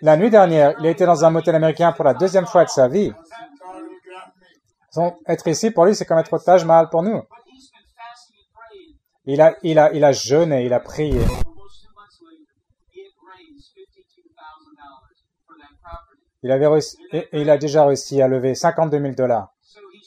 La 0.00 0.16
nuit 0.16 0.30
dernière, 0.30 0.74
il 0.80 0.86
a 0.86 0.90
été 0.90 1.06
dans 1.06 1.24
un 1.24 1.30
motel 1.30 1.54
américain 1.54 1.92
pour 1.92 2.04
la 2.04 2.14
deuxième 2.14 2.46
fois 2.46 2.64
de 2.64 2.68
sa 2.70 2.88
vie. 2.88 3.12
Donc, 4.94 5.16
être 5.26 5.48
ici, 5.48 5.70
pour 5.70 5.86
lui, 5.86 5.94
c'est 5.94 6.04
comme 6.04 6.18
être 6.18 6.32
au 6.32 6.38
Taj 6.38 6.64
Mahal 6.64 6.88
pour 6.90 7.02
nous. 7.02 7.22
Il 9.24 9.40
a, 9.40 9.56
il 9.62 9.78
a, 9.78 9.92
il 9.92 10.04
a 10.04 10.12
jeûné, 10.12 10.64
il 10.64 10.72
a 10.72 10.80
prié. 10.80 11.20
Il 16.42 16.50
avait 16.50 16.66
et 17.12 17.28
il 17.32 17.50
a 17.50 17.56
déjà 17.56 17.86
réussi 17.86 18.20
à 18.20 18.26
lever 18.26 18.56
52 18.56 19.00
000 19.00 19.14
dollars 19.14 19.54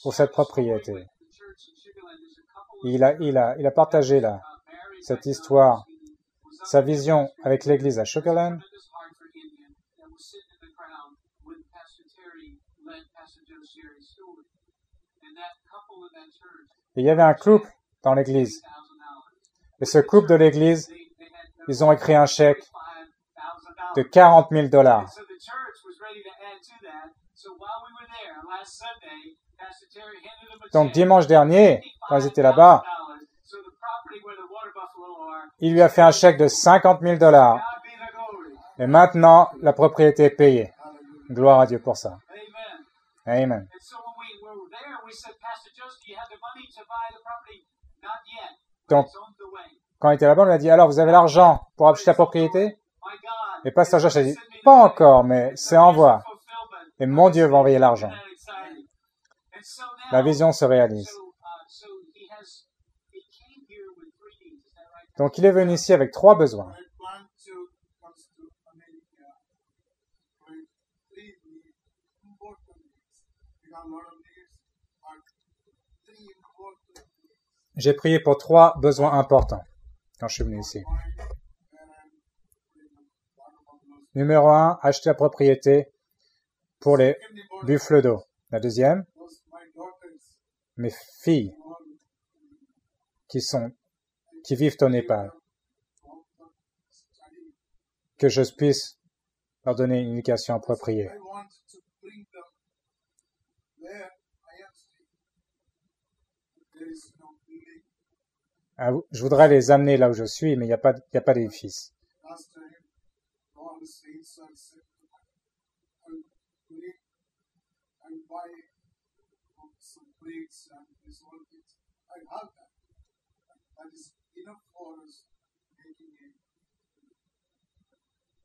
pour 0.03 0.13
cette 0.13 0.31
propriété. 0.31 1.07
Il 2.83 3.03
a, 3.03 3.15
il 3.21 3.37
a, 3.37 3.55
il 3.57 3.65
a 3.65 3.71
partagé 3.71 4.19
là, 4.19 4.41
cette 5.01 5.25
histoire, 5.25 5.85
sa 6.65 6.81
vision 6.81 7.29
avec 7.43 7.65
l'église 7.65 7.99
à 7.99 8.05
Sugarland. 8.05 8.59
Et 16.95 17.01
il 17.01 17.05
y 17.05 17.09
avait 17.09 17.23
un 17.23 17.33
couple 17.33 17.67
dans 18.03 18.13
l'église. 18.13 18.61
Et 19.81 19.85
ce 19.85 19.99
couple 19.99 20.27
de 20.29 20.35
l'église, 20.35 20.89
ils 21.67 21.83
ont 21.83 21.91
écrit 21.91 22.15
un 22.15 22.25
chèque 22.25 22.63
de 23.95 24.03
40 24.03 24.47
000 24.51 24.67
dollars. 24.67 25.09
Donc 30.73 30.91
dimanche 30.91 31.27
dernier, 31.27 31.81
quand 32.07 32.17
ils 32.19 32.27
étaient 32.27 32.41
là-bas, 32.41 32.83
il 35.59 35.73
lui 35.73 35.81
a 35.81 35.89
fait 35.89 36.01
un 36.01 36.11
chèque 36.11 36.37
de 36.37 36.47
50 36.47 37.01
000 37.01 37.17
dollars. 37.17 37.59
Et 38.77 38.87
maintenant, 38.87 39.49
la 39.61 39.73
propriété 39.73 40.25
est 40.25 40.29
payée. 40.29 40.73
Gloire 41.29 41.61
à 41.61 41.65
Dieu 41.65 41.79
pour 41.79 41.97
ça. 41.97 42.17
Amen. 43.25 43.67
Donc, 48.89 49.07
quand 49.99 50.11
il 50.11 50.15
était 50.15 50.27
là-bas, 50.27 50.43
on 50.43 50.45
lui 50.45 50.53
a 50.53 50.57
dit, 50.57 50.69
alors 50.69 50.87
vous 50.87 50.99
avez 50.99 51.11
l'argent 51.11 51.67
pour 51.75 51.89
acheter 51.89 52.11
la 52.11 52.13
propriété? 52.13 52.77
Et 53.63 53.71
Pasteur 53.71 53.99
Josh 53.99 54.15
a 54.15 54.23
dit, 54.23 54.35
pas 54.63 54.75
encore, 54.75 55.23
mais 55.23 55.51
c'est 55.55 55.77
en 55.77 55.91
voie. 55.91 56.21
Et 56.99 57.05
mon 57.07 57.29
Dieu 57.29 57.47
va 57.47 57.57
envoyer 57.57 57.79
l'argent. 57.79 58.11
La 60.11 60.21
vision 60.21 60.51
se 60.51 60.65
réalise. 60.65 61.09
Donc 65.17 65.37
il 65.37 65.45
est 65.45 65.51
venu 65.51 65.73
ici 65.73 65.93
avec 65.93 66.11
trois 66.11 66.37
besoins. 66.37 66.71
J'ai 77.75 77.93
prié 77.93 78.19
pour 78.19 78.37
trois 78.37 78.77
besoins 78.79 79.13
importants 79.13 79.63
quand 80.19 80.27
je 80.27 80.35
suis 80.35 80.43
venu 80.43 80.59
ici. 80.59 80.83
Numéro 84.13 84.47
un, 84.47 84.79
acheter 84.81 85.09
la 85.09 85.13
propriété 85.13 85.91
pour 86.79 86.97
les 86.97 87.17
buffles 87.63 88.01
d'eau. 88.01 88.23
La 88.51 88.59
deuxième, 88.59 89.05
mes 90.77 90.93
filles. 91.21 91.53
qui 93.27 93.41
sont, 93.41 93.71
qui 94.45 94.55
vivent 94.55 94.77
au 94.81 94.87
Népal, 94.89 95.29
que 98.17 98.29
je 98.29 98.41
puisse 98.55 98.97
leur 99.65 99.75
donner 99.75 99.99
une 99.99 100.13
éducation 100.13 100.55
appropriée. 100.55 101.09
I 101.11 101.17
want 101.19 101.49
to 101.71 101.79
bring 102.01 102.25
them 102.31 102.43
where 103.79 104.05
I 104.05 104.61
am 104.63 104.73
staying. 104.73 105.09
There 106.73 106.89
is 106.89 107.11
no 107.19 107.35
building. 107.45 107.83
Ah, 107.83 108.64
Je 108.77 109.21
voudrais 109.21 109.47
les 109.47 109.71
amener 109.71 109.97
là 109.97 110.09
où 110.09 110.13
je 110.13 110.25
suis, 110.25 110.55
mais 110.57 110.65
il 110.65 110.67
n'y 110.67 110.73
a 110.73 110.77
pas, 110.77 110.93
pas 110.93 111.33
d'édifice. 111.33 111.93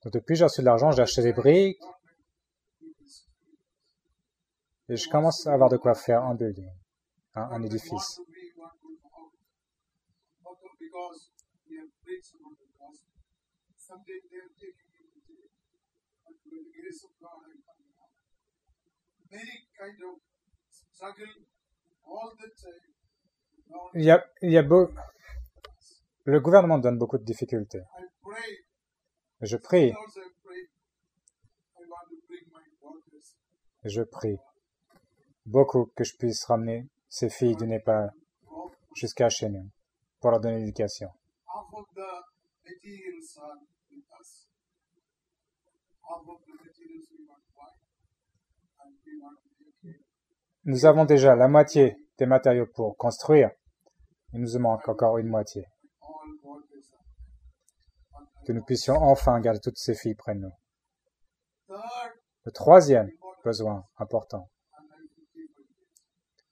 Depuis 0.06 0.34
j'ai 0.34 0.44
reçu 0.44 0.60
de 0.62 0.66
l'argent, 0.66 0.92
j'ai 0.92 1.02
acheté 1.02 1.22
des 1.22 1.32
briques 1.32 1.82
et 4.88 4.96
je 4.96 5.08
commence 5.10 5.46
à 5.46 5.52
avoir 5.52 5.68
de 5.68 5.76
quoi 5.76 5.94
faire 5.94 6.24
un 6.24 6.34
building, 6.34 6.70
un, 7.34 7.42
un 7.42 7.62
édifice. 7.62 7.90
want 7.90 8.26
to 8.26 8.32
be 8.32 8.52
one 8.56 8.76
good 8.82 9.00
house. 9.12 9.36
But 10.42 10.79
because 10.90 11.30
we 11.70 11.78
have 11.78 11.92
preached 12.02 12.34
about 12.34 12.58
the 12.58 12.66
gospel, 12.74 13.14
someday 13.78 14.18
they 14.26 14.42
are 14.42 14.54
taking 14.58 14.90
me 14.90 15.06
to 15.06 15.18
jail. 15.22 15.46
But 16.26 16.34
with 16.42 16.66
the 16.66 16.66
grace 16.74 17.06
of 17.06 17.14
God, 17.22 17.46
I'm 17.46 17.62
coming 17.62 17.94
out. 17.94 18.10
Many 19.30 19.70
kind 19.78 19.98
of 20.10 20.18
struggle 20.66 21.46
all 22.02 22.34
the 22.34 22.50
time. 22.58 22.90
Now 23.70 23.94
Il 23.94 24.02
y 24.02 24.10
a, 24.10 24.18
il 24.42 24.50
y 24.50 24.58
a 24.58 24.62
beau, 24.62 24.90
le 26.24 26.40
gouvernement 26.40 26.78
donne 26.78 26.98
beaucoup 26.98 27.18
de 27.18 27.24
difficultés. 27.24 27.82
Je 29.42 29.56
prie, 29.56 29.92
je 33.84 34.02
prie 34.02 34.38
beaucoup 35.46 35.86
que 35.94 36.02
je 36.02 36.16
puisse 36.16 36.44
ramener 36.44 36.88
ces 37.08 37.30
filles 37.30 37.56
du 37.56 37.66
Népal 37.66 38.12
jusqu'à 38.94 39.30
chez 39.30 39.48
nous 39.48 39.70
pour 40.20 40.30
leur 40.30 40.40
donner 40.40 40.58
l'éducation. 40.58 41.08
Nous 50.64 50.84
avons 50.84 51.04
déjà 51.04 51.34
la 51.34 51.48
moitié 51.48 51.96
des 52.18 52.26
matériaux 52.26 52.66
pour 52.66 52.96
construire. 52.96 53.50
Il 54.32 54.40
nous 54.40 54.58
manque 54.58 54.88
encore 54.88 55.18
une 55.18 55.28
moitié. 55.28 55.64
Que 58.46 58.52
nous 58.52 58.64
puissions 58.64 58.96
enfin 58.96 59.40
garder 59.40 59.60
toutes 59.60 59.78
ces 59.78 59.94
filles 59.94 60.14
près 60.14 60.34
de 60.34 60.40
nous. 60.40 60.52
Le 62.44 62.52
troisième 62.52 63.10
besoin 63.44 63.84
important. 63.96 64.50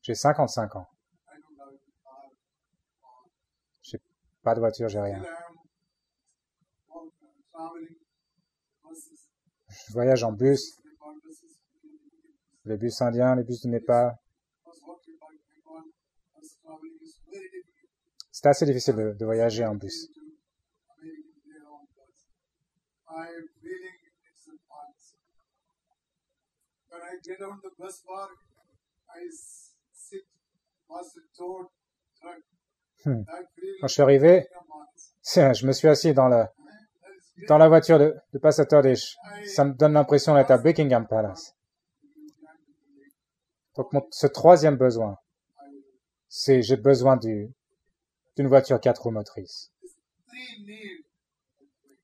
J'ai 0.02 0.14
55 0.14 0.76
ans. 0.76 0.86
I 1.26 1.38
don't 1.40 1.60
have 1.60 1.68
a 1.68 1.78
car. 2.02 2.30
J'ai 3.82 3.98
pas 4.48 4.54
de 4.54 4.60
voiture, 4.60 4.88
j'ai 4.88 4.98
rien. 4.98 5.22
Je 9.68 9.92
voyage 9.92 10.24
en 10.24 10.32
bus, 10.32 10.80
les 12.64 12.78
bus 12.78 13.02
indiens, 13.02 13.36
les 13.36 13.44
bus 13.44 13.60
du 13.60 13.68
Népal. 13.68 14.16
C'est 18.32 18.46
assez 18.46 18.64
difficile 18.64 18.96
de, 18.96 19.12
de 19.12 19.24
voyager 19.26 19.66
en 19.66 19.74
bus. 19.74 20.08
Hmm. 33.04 33.22
Quand 33.80 33.86
je 33.86 33.92
suis 33.92 34.02
arrivé, 34.02 34.46
je 35.34 35.66
me 35.66 35.72
suis 35.72 35.88
assis 35.88 36.12
dans, 36.14 36.28
great. 36.28 36.50
dans 37.48 37.58
la 37.58 37.68
voiture 37.68 37.98
de, 37.98 38.14
de 38.32 38.94
Ça 39.46 39.64
me 39.64 39.72
donne 39.72 39.92
l'impression 39.92 40.34
d'être 40.34 40.50
à 40.50 40.58
Buckingham 40.58 41.06
Palace. 41.06 41.54
Donc 43.76 43.88
ce 44.10 44.26
troisième 44.26 44.76
besoin, 44.76 45.16
c'est 46.28 46.62
j'ai 46.62 46.76
besoin 46.76 47.16
du- 47.16 47.48
d'une 48.36 48.48
voiture 48.48 48.80
quatre 48.80 49.02
roues 49.02 49.12
motrices. 49.12 49.70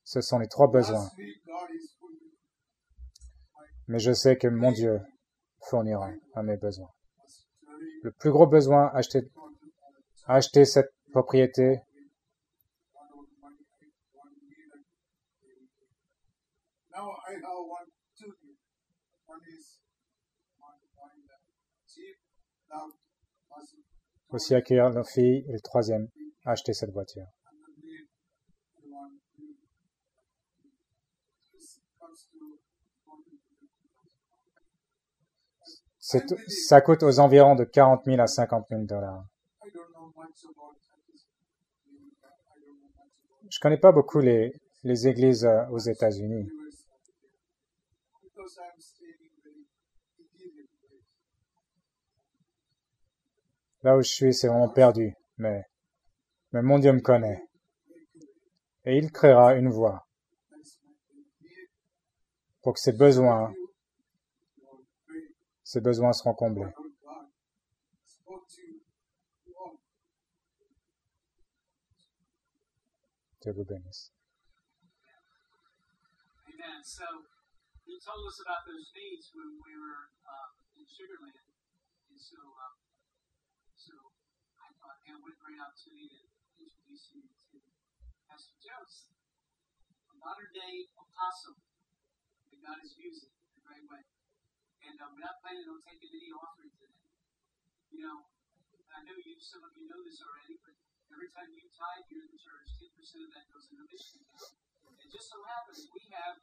Ce 0.05 0.21
sont 0.21 0.39
les 0.39 0.49
trois 0.49 0.71
besoins. 0.71 1.11
Mais 3.89 3.99
je 3.99 4.13
sais 4.13 4.37
que 4.37 4.49
mon 4.49 4.71
Dieu 4.71 5.01
fournira 5.69 6.11
à 6.35 6.43
mes 6.43 6.57
besoins. 6.57 6.91
Le 8.03 8.13
plus 8.13 8.31
gros 8.31 8.47
besoin, 8.47 8.91
acheter, 8.95 9.23
acheter 10.27 10.65
cette 10.65 10.93
propriété, 11.11 11.81
aussi 24.31 24.55
accueillir 24.55 24.91
nos 24.91 25.05
filles, 25.05 25.45
et 25.49 25.53
le 25.53 25.61
troisième, 25.61 26.09
acheter 26.45 26.73
cette 26.73 26.91
voiture. 26.91 27.27
ça 36.69 36.83
coûte 36.83 37.03
aux 37.03 37.19
environs 37.19 37.55
de 37.55 37.65
40 37.65 38.05
000 38.05 38.21
à 38.21 38.27
50 38.27 38.67
000 38.69 38.83
dollars. 38.83 39.25
Je 43.51 43.61
connais 43.61 43.79
pas 43.79 43.93
beaucoup 43.93 44.21
les, 44.21 44.53
églises 44.85 45.45
euh, 45.45 45.67
aux 45.71 45.79
États-Unis. 45.79 46.49
Là 53.83 53.97
où 53.97 54.03
je 54.03 54.09
suis, 54.09 54.35
c'est 54.35 54.49
vraiment 54.49 54.71
perdu. 54.71 55.15
Mais, 55.37 55.63
mais 56.53 56.63
mon 56.63 56.79
Dieu 56.79 56.93
me 56.93 57.01
connaît. 57.01 57.43
Et 58.87 58.99
il 58.99 59.13
créera 59.13 59.55
une 59.55 59.69
voie 59.69 60.07
pour 62.63 62.75
que 62.75 62.81
ses 62.81 62.93
besoins, 62.93 63.53
ses 65.63 65.81
besoins 65.81 66.13
seront 66.13 66.35
comblés. 66.35 66.73
Vous. 73.53 73.69
Amen. 76.49 76.81
So 76.81 77.05
he 77.85 78.01
told 78.01 78.25
us 78.25 78.41
about 78.41 78.65
those 78.65 78.89
needs 78.97 79.29
when 79.37 79.61
we 79.61 79.77
were 79.77 80.09
uh, 80.25 80.49
in 80.81 80.89
Sugarland, 80.89 81.45
and 82.09 82.17
so 82.17 82.41
um, 82.41 82.81
so 83.77 83.93
I 84.57 84.73
thought, 84.81 84.97
man, 85.05 85.21
what 85.21 85.37
a 85.37 85.41
great 85.45 85.61
opportunity 85.61 86.09
to 86.09 86.25
introduce 86.57 87.05
you 87.13 87.29
to 87.53 87.61
Pastor 88.33 88.57
Joseph, 88.65 89.13
a 89.13 90.15
modern 90.17 90.49
day 90.57 90.89
apostle 90.97 91.61
that 92.49 92.65
God 92.65 92.81
is 92.81 92.97
using 92.97 93.29
in 93.29 93.61
a 93.61 93.63
great 93.69 93.85
way. 93.93 94.09
And 94.89 94.97
uh, 94.97 95.13
we're 95.13 95.21
not 95.21 95.37
planning 95.45 95.69
on 95.69 95.85
taking 95.85 96.17
any 96.17 96.33
offering 96.33 96.73
today. 96.81 96.97
You 97.93 98.09
know, 98.09 98.25
I 98.89 99.05
know 99.05 99.21
you, 99.21 99.37
some 99.37 99.69
of 99.69 99.77
you 99.77 99.85
know 99.85 100.01
this 100.01 100.17
already, 100.25 100.57
but 100.65 100.81
every 101.15 101.31
time 101.31 101.47
you 101.55 101.63
tithe 101.71 102.07
here 102.11 102.27
in 102.27 102.31
the 102.35 102.41
church, 102.43 102.67
10% 102.83 102.91
of 103.23 103.31
that 103.39 103.47
goes 103.55 103.71
into 103.71 103.87
mission 103.87 104.19
account. 104.27 104.51
It 104.99 105.09
just 105.15 105.31
so 105.31 105.39
happens 105.47 105.87
we 105.95 106.03
have 106.11 106.37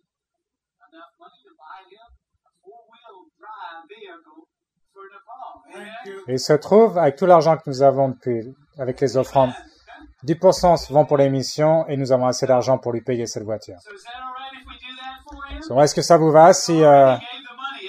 enough 0.91 1.11
money 1.19 1.39
to 1.43 1.51
buy 1.59 1.79
him 1.91 2.07
a 2.47 2.51
four-wheel 2.63 3.17
drive 3.35 3.83
vehicle 3.91 4.47
for 4.95 5.03
Nepal. 5.11 5.51
Thank 5.75 5.91
you. 6.07 6.23
Et 6.27 6.33
il 6.33 6.39
se 6.39 6.53
trouve, 6.53 6.97
avec 6.97 7.17
tout 7.17 7.25
l'argent 7.25 7.57
que 7.57 7.67
nous 7.67 7.81
avons 7.81 8.09
depuis, 8.09 8.55
avec 8.79 9.01
les 9.01 9.17
offrandes, 9.17 9.51
10% 10.23 10.91
vont 10.91 11.05
pour 11.05 11.17
les 11.17 11.29
missions 11.29 11.85
et 11.87 11.97
nous 11.97 12.11
avons 12.11 12.27
assez 12.27 12.45
d'argent 12.45 12.77
pour 12.77 12.93
lui 12.93 13.01
payer 13.01 13.27
cette 13.27 13.43
voiture. 13.43 13.77
So 13.83 13.91
is 13.93 14.03
that 14.03 14.11
all 14.23 14.31
right 14.31 14.53
if 14.55 14.65
we 14.65 14.77
do 14.79 14.95
that 14.95 15.19
for 15.27 15.35
him? 15.51 15.67
Donc, 15.67 15.83
est-ce 15.83 15.95
que 15.95 16.01
ça 16.01 16.17
vous 16.17 16.31
va 16.31 16.53
si, 16.53 16.81
euh, 16.81 16.81
gonna 16.83 17.17
buy 17.17 17.87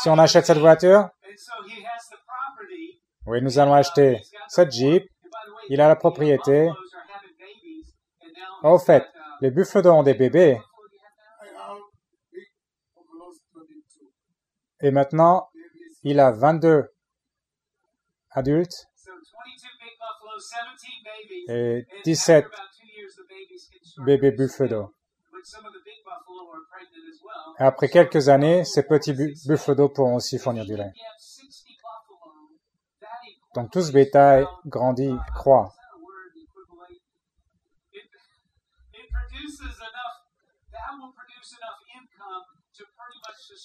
si 0.00 0.08
on 0.08 0.18
achète 0.18 0.46
cette 0.46 0.58
voiture? 0.58 1.00
And 1.00 1.36
so 1.36 1.52
he 1.66 1.84
has 1.84 2.08
the 2.08 2.18
property. 2.24 3.02
Oui, 3.26 3.42
nous 3.42 3.58
allons 3.58 3.74
acheter 3.74 4.22
cette 4.48 4.72
Jeep. 4.72 5.11
Il 5.68 5.80
a 5.80 5.88
la 5.88 5.96
propriété. 5.96 6.70
Au 8.62 8.78
fait, 8.78 9.04
les 9.40 9.50
buffles 9.50 9.86
ont 9.88 10.02
des 10.02 10.14
bébés 10.14 10.52
buffalo 10.54 10.88
do 10.88 10.94
you 10.94 11.00
have 11.02 11.16
now? 11.16 11.42
I 11.42 11.48
have 11.58 11.80
big 12.32 12.48
buffaloes 12.94 13.40
22 13.54 14.86
et 14.86 14.90
maintenant, 14.92 15.48
il 16.04 16.20
a 16.20 16.30
22 16.30 16.88
adultes 18.30 18.88
So 18.94 19.10
22 19.10 19.68
big 19.80 19.94
buffaloes 19.98 20.44
17 20.78 21.04
babies. 21.04 21.44
et 21.48 21.86
And 21.98 22.02
17 22.04 22.36
after 22.36 22.46
about 22.46 22.70
two 22.78 22.86
years, 22.86 23.16
the 23.16 23.22
babies 23.28 23.68
can 23.72 23.84
start 23.84 24.06
bébés 24.06 24.30
well. 27.24 27.54
Et 27.58 27.62
après 27.64 27.88
quelques 27.88 28.28
années, 28.28 28.64
ces 28.64 28.84
petits 28.84 29.12
bu- 29.12 29.34
buffalo 29.46 29.88
pourront 29.88 30.14
aussi 30.16 30.38
fournir 30.38 30.64
du 30.64 30.76
lait. 30.76 30.84
can 30.84 30.92
get 30.94 31.18
60 31.18 31.76
buffalo, 32.08 32.50
that 33.00 33.08
equals 33.26 33.41
Donc 33.54 33.70
tout 33.70 33.82
ce 33.82 33.92
bétail 33.92 34.46
grandit, 34.66 35.14
croît. 35.34 35.72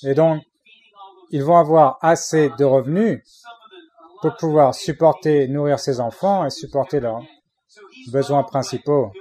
Et 0.03 0.13
donc, 0.13 0.43
Ils 1.29 1.43
vont 1.43 1.57
avoir 1.57 1.97
assez 2.01 2.49
de 2.57 2.63
revenus 2.63 3.21
pour 4.21 4.35
pouvoir 4.37 4.73
supporter, 4.73 5.47
nourrir 5.49 5.79
ses 5.79 5.99
enfants 5.99 6.45
et 6.45 6.49
supporter 6.49 7.01
leurs 7.01 7.21
besoins 8.11 8.43
principaux. 8.43 9.11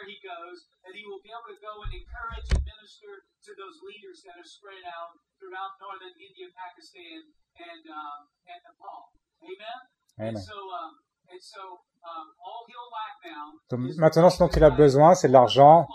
Farm. 0.00 0.08
That 0.08 0.08
that 0.08 0.08
and 0.08 0.08
so 0.08 0.08
he 0.08 0.16
goes, 0.24 0.58
and 0.84 0.92
he 0.96 1.04
will 1.04 1.20
be 1.20 1.28
able 1.28 1.48
to 1.52 1.58
go 1.60 1.72
and 1.84 1.92
encourage 1.92 2.48
and 2.56 2.62
minister 2.64 3.12
to 3.44 3.50
those 3.56 3.76
leaders 3.84 4.24
that 4.24 4.36
are 4.40 4.48
spread 4.48 4.80
out 4.88 5.12
throughout 5.36 5.76
northern 5.80 6.14
India, 6.16 6.48
Pakistan, 6.56 7.20
and 7.60 7.82
um, 7.92 8.20
and 8.48 8.60
Nepal. 8.64 9.12
Amen? 9.44 9.78
And 10.18 10.36
Amen. 10.36 10.42
so 10.42 10.56
um, 10.56 10.92
and 11.28 11.40
so 11.42 11.62
um, 12.04 12.26
all 12.40 12.64
he'll 12.68 12.88
lack 12.92 13.14
now. 13.28 13.44
Donc 13.68 13.80
maintenant, 13.98 14.30
ce 14.30 14.38
dont 14.40 14.48
il 14.48 14.64
a 14.64 14.70
besoin, 14.70 15.14
c'est 15.14 15.28
de 15.28 15.32
l'argent. 15.32 15.86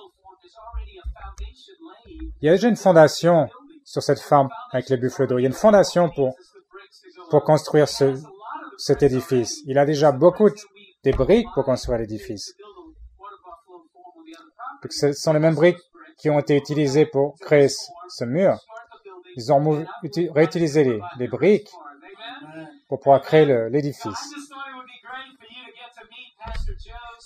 Farm 1.13 1.33
Il 2.41 2.45
y 2.45 2.49
a 2.49 2.51
déjà 2.53 2.67
une 2.69 2.75
fondation 2.75 3.49
sur 3.83 4.01
cette 4.03 4.19
ferme 4.21 4.49
avec 4.71 4.89
les 4.89 4.97
buffalo. 4.97 5.39
Il 5.39 5.43
y 5.43 5.45
a 5.45 5.47
une 5.49 5.53
fondation 5.53 6.09
pour, 6.09 6.35
pour 7.29 7.43
construire 7.43 7.87
ce, 7.87 8.15
cet 8.77 9.03
édifice. 9.03 9.61
Il 9.65 9.77
a 9.77 9.85
déjà 9.85 10.11
beaucoup 10.11 10.49
de- 10.49 10.55
des 11.03 11.11
briques 11.11 11.47
pour 11.53 11.65
construire 11.65 11.99
l'édifice. 11.99 12.53
Ce 14.89 15.13
sont 15.13 15.33
les 15.33 15.39
mêmes 15.39 15.55
briques 15.55 15.79
qui 16.17 16.29
ont 16.29 16.39
été 16.39 16.55
utilisées 16.55 17.05
pour 17.05 17.38
créer 17.39 17.67
ce, 17.69 18.23
mur. 18.23 18.57
Ils 19.36 19.51
ont 19.51 19.86
réutilisé 20.31 20.99
les, 21.17 21.27
briques 21.27 21.71
pour 22.88 22.99
pouvoir 22.99 23.21
créer 23.21 23.45
l'édifice. 23.69 24.31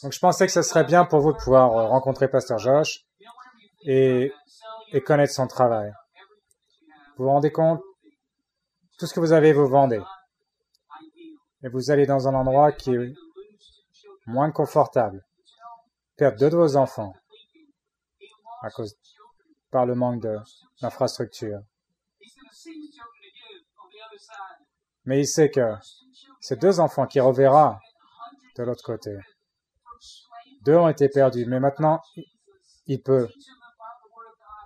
Donc 0.04 0.14
je 0.14 0.20
pensais 0.20 0.46
que 0.46 0.52
ce 0.52 0.62
serait 0.62 0.86
bien 0.86 1.06
pour 1.06 1.20
vous 1.20 1.34
de 1.34 1.38
pouvoir 1.38 1.78
euh, 1.78 1.88
rencontrer 1.88 2.30
Pasteur 2.30 2.58
Josh 2.58 3.06
et, 3.84 4.32
et 4.94 5.02
connaître 5.02 5.34
son 5.34 5.46
travail. 5.46 5.92
Vous 7.18 7.26
vous 7.26 7.32
rendez 7.32 7.52
compte? 7.52 7.82
Tout 8.98 9.08
ce 9.08 9.14
que 9.14 9.20
vous 9.20 9.34
avez, 9.34 9.52
vous 9.52 9.68
vendez. 9.68 10.02
Et 11.64 11.68
vous 11.68 11.92
allez 11.92 12.06
dans 12.06 12.30
un 12.30 12.34
endroit 12.34 12.72
qui 12.72 12.94
est 12.94 13.14
moins 14.26 14.52
confortable. 14.52 15.22
Perdre 16.16 16.38
deux 16.38 16.50
de 16.50 16.56
vos 16.56 16.78
enfants 16.78 17.14
à 18.62 18.70
cause 18.70 18.96
par 19.72 19.86
le 19.86 19.96
manque 19.96 20.26
d'infrastructures. 20.82 21.62
Mais 25.06 25.22
il 25.22 25.28
sait 25.28 25.50
que 25.50 25.76
ces 26.42 26.56
deux 26.56 26.80
enfants 26.80 27.08
qu'il 27.08 27.22
reverra 27.22 27.80
de 28.58 28.64
l'autre 28.64 28.84
côté, 28.84 29.18
deux 30.64 30.76
ont 30.76 30.90
été 30.90 31.10
perdus, 31.10 31.46
mais 31.46 31.60
maintenant 31.60 32.02
il 32.86 33.02
peut 33.02 33.30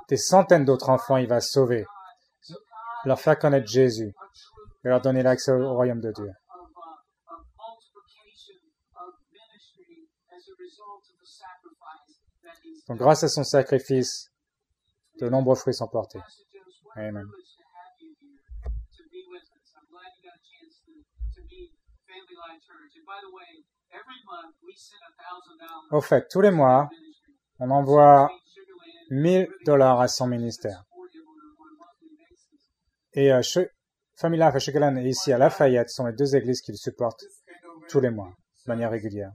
des 0.10 0.18
centaines 0.18 0.66
d'autres 0.66 0.90
enfants, 0.90 1.18
il 1.18 1.28
va 1.28 1.40
sauver, 1.40 1.86
leur 3.06 3.20
faire 3.20 3.38
connaître 3.38 3.68
Jésus 3.68 4.14
et 4.84 4.88
leur 4.90 5.02
donner 5.02 5.24
l'accès 5.24 5.52
au 5.52 5.74
royaume 5.74 6.02
de 6.02 6.12
Dieu. 6.12 6.32
Grâce 12.96 13.24
à 13.24 13.28
son 13.28 13.44
sacrifice, 13.44 14.32
de 15.20 15.30
nombreux 15.30 15.56
fruits 15.56 15.74
sont 15.74 15.88
portés. 15.88 16.20
Amen. 16.96 17.26
Au 25.92 26.02
fait, 26.02 26.28
tous 26.30 26.42
les 26.42 26.52
mois, 26.52 26.90
on 27.60 27.70
envoie 27.70 28.30
1000 29.10 29.48
dollars 29.66 30.02
à 30.02 30.08
son 30.08 30.28
ministère. 30.28 30.84
Et 33.14 33.32
Family 34.16 34.42
Life 34.42 34.56
à 34.56 34.92
et 35.00 35.10
ici 35.10 35.34
à 35.34 35.38
Lafayette 35.38 35.90
sont 35.90 36.06
les 36.06 36.14
deux 36.14 36.36
églises 36.36 36.62
qui 36.62 36.72
le 36.72 36.78
supportent 36.78 37.20
This 37.20 37.42
kind 37.46 37.66
of 37.66 37.88
tous 37.90 38.00
les 38.00 38.10
mois, 38.10 38.34
de 38.66 38.72
manière 38.72 38.92
régulière. 38.92 39.32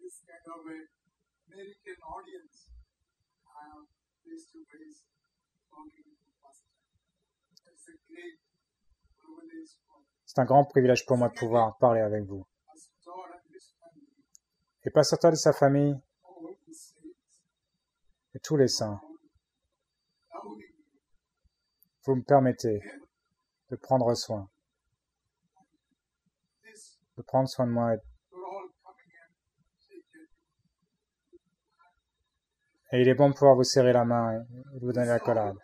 this 0.00 0.20
kind 0.24 0.44
of 0.46 0.62
a 0.68 0.78
American 1.52 1.98
audience, 2.04 2.70
I 3.48 3.72
am 3.72 3.88
face 4.24 4.46
to 4.52 4.60
face 4.68 5.00
talking 5.68 6.06
to 6.06 6.28
pastor. 6.44 6.76
It's 7.72 7.88
a 7.88 7.96
great 8.08 8.36
privilege 9.18 9.72
for 9.84 10.00
C'est 10.36 10.42
un 10.42 10.44
grand 10.44 10.66
privilège 10.66 11.06
pour 11.06 11.16
moi 11.16 11.30
de 11.30 11.34
pouvoir 11.34 11.78
parler 11.78 12.02
avec 12.02 12.22
vous. 12.24 12.46
Pastor 14.92 15.18
Et 15.18 15.22
Todd 15.22 15.32
et 15.32 15.36
sa 15.36 15.54
famille 15.54 15.98
et 18.34 18.38
tous 18.40 18.58
les 18.58 18.68
saints, 18.68 19.00
vous 22.04 22.16
me 22.16 22.22
permettez 22.22 22.82
de 23.70 23.76
prendre 23.76 24.14
soin, 24.14 24.50
de 27.16 27.22
prendre 27.22 27.48
soin 27.48 27.66
de 27.66 27.72
moi 27.72 27.94
et 32.92 33.00
il 33.00 33.08
est 33.08 33.14
bon 33.14 33.30
de 33.30 33.34
pouvoir 33.34 33.54
vous 33.54 33.64
serrer 33.64 33.94
la 33.94 34.04
main 34.04 34.34
et 34.34 34.78
vous 34.82 34.92
donner 34.92 35.06
la 35.06 35.18
collade. 35.18 35.56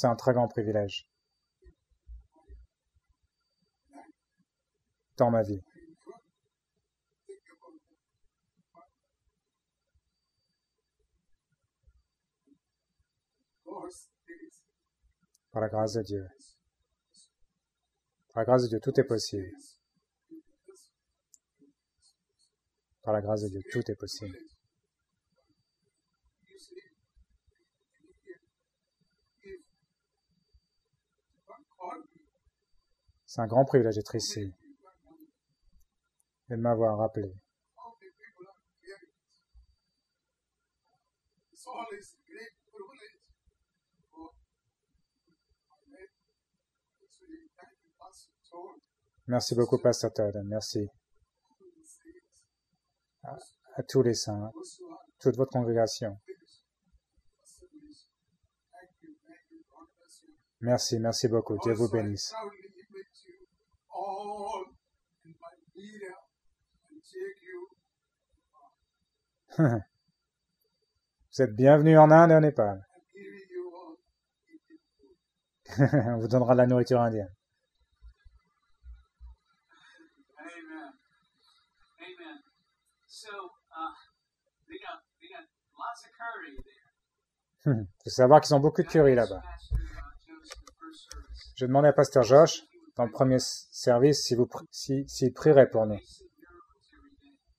C'est 0.00 0.06
un 0.06 0.14
très 0.14 0.32
grand 0.32 0.46
privilège 0.46 1.10
dans 5.16 5.28
ma 5.28 5.42
vie. 5.42 5.60
Par 15.50 15.62
la 15.62 15.68
grâce 15.68 15.94
de 15.94 16.02
Dieu. 16.02 16.28
Par 18.32 18.42
la 18.42 18.44
grâce 18.44 18.62
de 18.62 18.68
Dieu, 18.68 18.78
tout 18.80 19.00
est 19.00 19.04
possible. 19.04 19.50
Par 23.02 23.14
la 23.14 23.20
grâce 23.20 23.42
de 23.42 23.48
Dieu, 23.48 23.62
tout 23.72 23.90
est 23.90 23.96
possible. 23.96 24.38
You 26.46 26.58
see, 26.58 26.76
if 29.44 29.68
God 31.46 31.64
called 31.78 32.04
me, 32.14 32.22
C'est 33.28 33.42
un 33.42 33.46
grand 33.46 33.66
privilège 33.66 33.96
d'être 33.96 34.14
ici 34.14 34.40
et 36.48 36.54
de 36.56 36.56
m'avoir 36.56 36.96
rappelé. 36.96 37.30
Merci 49.26 49.54
beaucoup, 49.54 49.76
Pasteur 49.76 50.10
Todd. 50.14 50.42
Merci 50.46 50.88
says, 53.22 53.58
à 53.76 53.82
tous 53.82 54.00
les 54.02 54.14
saints, 54.14 54.50
toute 55.20 55.36
votre 55.36 55.52
congrégation. 55.52 56.18
Merci, 60.62 60.98
merci 60.98 61.28
beaucoup. 61.28 61.58
Dieu 61.58 61.74
vous 61.74 61.90
bénisse. 61.90 62.32
All 63.98 64.64
and 65.24 65.34
Vous 71.32 71.42
êtes 71.42 71.54
bienvenus 71.56 71.98
en 71.98 72.10
Inde 72.10 72.30
et 72.30 72.36
au 72.36 72.40
Népal. 72.40 72.86
On 75.78 76.18
vous 76.18 76.28
donnera 76.28 76.54
de 76.54 76.58
la 76.58 76.66
nourriture 76.66 77.00
indienne. 77.00 77.34
Amen. 80.38 80.92
Amen. 82.00 82.38
So, 83.06 83.28
uh, 83.28 83.94
they 84.68 84.78
got 84.78 85.02
they 85.20 85.28
got 85.28 85.44
lots 85.76 86.04
of 86.04 86.10
curry 86.16 86.56
there. 86.56 86.88
Il 87.66 87.86
faut 88.04 88.10
savoir 88.10 88.40
qu'ils 88.40 88.54
ont 88.54 88.60
beaucoup 88.60 88.82
de 88.82 88.88
curry 88.88 89.14
là-bas. 89.14 89.42
Je 91.56 91.66
demandais 91.66 91.88
à 91.88 91.92
Pasteur 91.92 92.22
Josh, 92.22 92.62
dans 92.98 93.04
le 93.04 93.12
premier 93.12 93.38
service, 93.38 94.24
si 94.24 94.34
vous, 94.34 94.46
pri- 94.46 94.66
si, 94.72 95.08
s'il 95.08 95.32
prierait 95.32 95.70
pour 95.70 95.86
nous. 95.86 96.00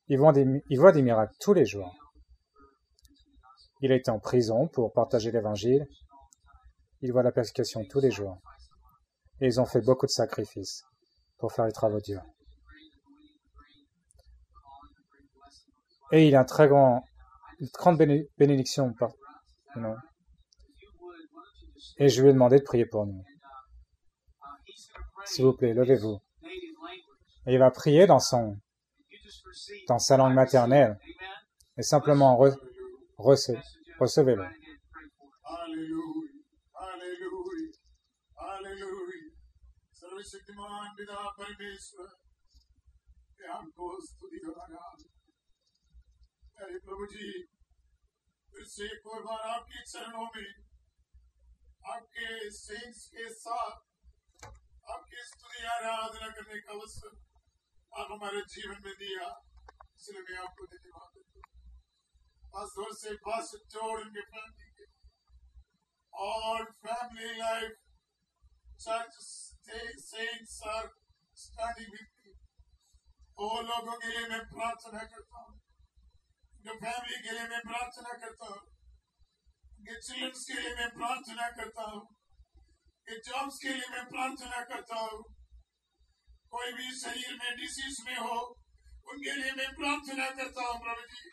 Ils 0.09 0.17
voient 0.17 0.33
des, 0.33 1.01
miracles 1.01 1.33
tous 1.39 1.53
les 1.53 1.65
jours. 1.65 1.95
Il 3.81 3.93
été 3.93 4.11
en 4.11 4.19
prison 4.19 4.67
pour 4.67 4.91
partager 4.91 5.31
l'évangile. 5.31 5.87
Il 7.01 7.13
voit 7.13 7.23
la 7.23 7.31
persécution 7.31 7.85
tous 7.89 8.01
les 8.01 8.11
jours. 8.11 8.41
Et 9.39 9.47
ils 9.47 9.61
ont 9.61 9.65
fait 9.65 9.79
beaucoup 9.79 10.05
de 10.05 10.11
sacrifices 10.11 10.83
pour 11.37 11.53
faire 11.53 11.65
les 11.65 11.71
travaux 11.71 12.01
durs. 12.01 12.25
Et 16.11 16.27
il 16.27 16.35
a 16.35 16.41
un 16.41 16.45
très 16.45 16.67
une 16.67 17.67
grande 17.73 17.97
bénédiction. 18.37 18.93
Par, 18.93 19.11
Et 21.97 22.09
je 22.09 22.21
lui 22.21 22.29
ai 22.29 22.33
demandé 22.33 22.57
de 22.57 22.63
prier 22.63 22.85
pour 22.85 23.05
nous. 23.05 23.23
S'il 25.24 25.45
vous 25.45 25.53
plaît, 25.53 25.74
levez-vous. 25.74 26.20
Et 27.47 27.55
il 27.55 27.59
va 27.59 27.70
prier 27.70 28.07
dans 28.07 28.18
son, 28.20 28.57
dans 29.88 29.99
sa 29.99 30.16
langue 30.16 30.34
maternelle. 30.34 30.99
Et 31.76 31.82
simplement 31.82 32.36
re, 32.36 32.53
recevez, 33.18 33.61
recevez-le. 33.99 34.45
सर्वशक्तिमान 39.95 40.88
पिता 40.97 41.20
परमेश्वर 41.38 42.09
आपको 43.55 43.86
स्तुति 44.07 44.38
कराना 44.45 44.84
अरे 46.57 46.78
प्रभु 46.84 47.07
जी 47.12 47.26
फिर 48.53 48.64
से 48.74 48.86
एक 48.86 49.07
और 49.07 49.22
बार 49.24 49.42
आपके 49.49 49.82
चरणों 49.92 50.26
में 50.36 50.51
आपके 51.95 52.28
सेंस 52.59 53.03
के 53.14 53.28
साथ 53.34 53.88
आपकी 54.93 55.23
स्तुति 55.25 55.65
आराधना 55.65 56.27
करने 56.27 56.59
का 56.59 56.73
अवसर 56.73 57.11
आप 57.99 58.07
हमारे 58.11 58.41
जीवन 58.41 58.81
में 58.85 58.93
दिया, 58.93 59.27
इसलिए 59.97 60.21
मैं 60.21 60.37
आपको 60.37 60.65
धन्यवाद 60.65 61.09
देता 61.15 61.39
हूँ। 61.39 62.93
से 62.93 63.13
पास 63.15 63.51
जोड़ 63.71 64.01
उनके 64.01 64.21
फैमिली 64.21 64.69
के 64.77 64.85
और 66.13 66.71
family 66.87 67.37
life 67.37 67.77
saints 70.01 70.53
are 70.65 70.87
standing 71.37 71.89
with 71.95 72.11
me. 72.19 72.31
वो 73.39 73.61
लोगों 73.61 73.93
के 73.93 74.07
लिए 74.07 74.27
मैं 74.27 74.39
प्रार्थना 74.45 75.03
करता 75.03 75.41
हूँ। 75.41 75.59
उनके 76.53 76.75
फैमिली 76.77 77.19
के 77.23 77.31
लिए 77.31 77.43
मैं 77.43 77.61
प्रार्थना 77.61 78.13
करता 78.13 78.45
हूँ। 78.45 78.61
उनके 79.79 79.99
चिल्ड्रंस 80.01 80.45
के 80.47 80.61
लिए 80.61 80.75
मैं 80.75 80.89
प्रार्थना 80.89 81.49
करता 81.49 81.83
हूँ। 81.83 82.18
जॉब्स 83.16 83.57
के 83.62 83.70
लिए 83.70 83.89
मैं 83.91 84.05
प्रार्थना 84.05 84.64
करता 84.64 84.95
हूँ। 84.95 85.24
कोई 86.51 86.74
भी 86.74 86.99
शरीर 86.99 87.39
में 87.43 87.57
डिसीज 87.57 87.97
में 88.05 88.18
हो, 88.18 88.60
उनके 89.07 89.32
लिए 89.36 89.51
मैं 89.51 89.76
प्रार्थना 89.76 90.30
करता 90.30 90.68
हूँ, 90.68 90.80
प्रभु 90.80 91.01
जी। 91.01 91.30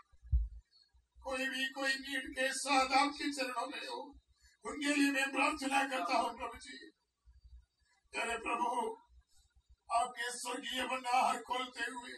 कोई 1.22 1.48
भी, 1.48 1.72
कोई 1.72 1.94
नीड 1.94 2.30
के 2.30 2.52
साथ 2.52 2.92
आपके 2.92 3.32
चरणों 3.32 3.66
में 3.66 3.88
हो, 3.88 4.16
उनके 4.66 4.94
लिए 4.94 5.10
मैं 5.10 5.32
प्रार्थना 5.32 5.88
करता 5.88 6.18
हूँ, 6.18 6.38
प्रभु 6.38 6.58
जी। 6.58 6.90
तेरे 8.12 8.38
प्रभु, 8.38 8.98
आपके 9.92 10.38
स्वर्गीय 10.38 10.82
भंडार 10.82 11.42
खोलते 11.42 11.82
हुए, 11.92 12.12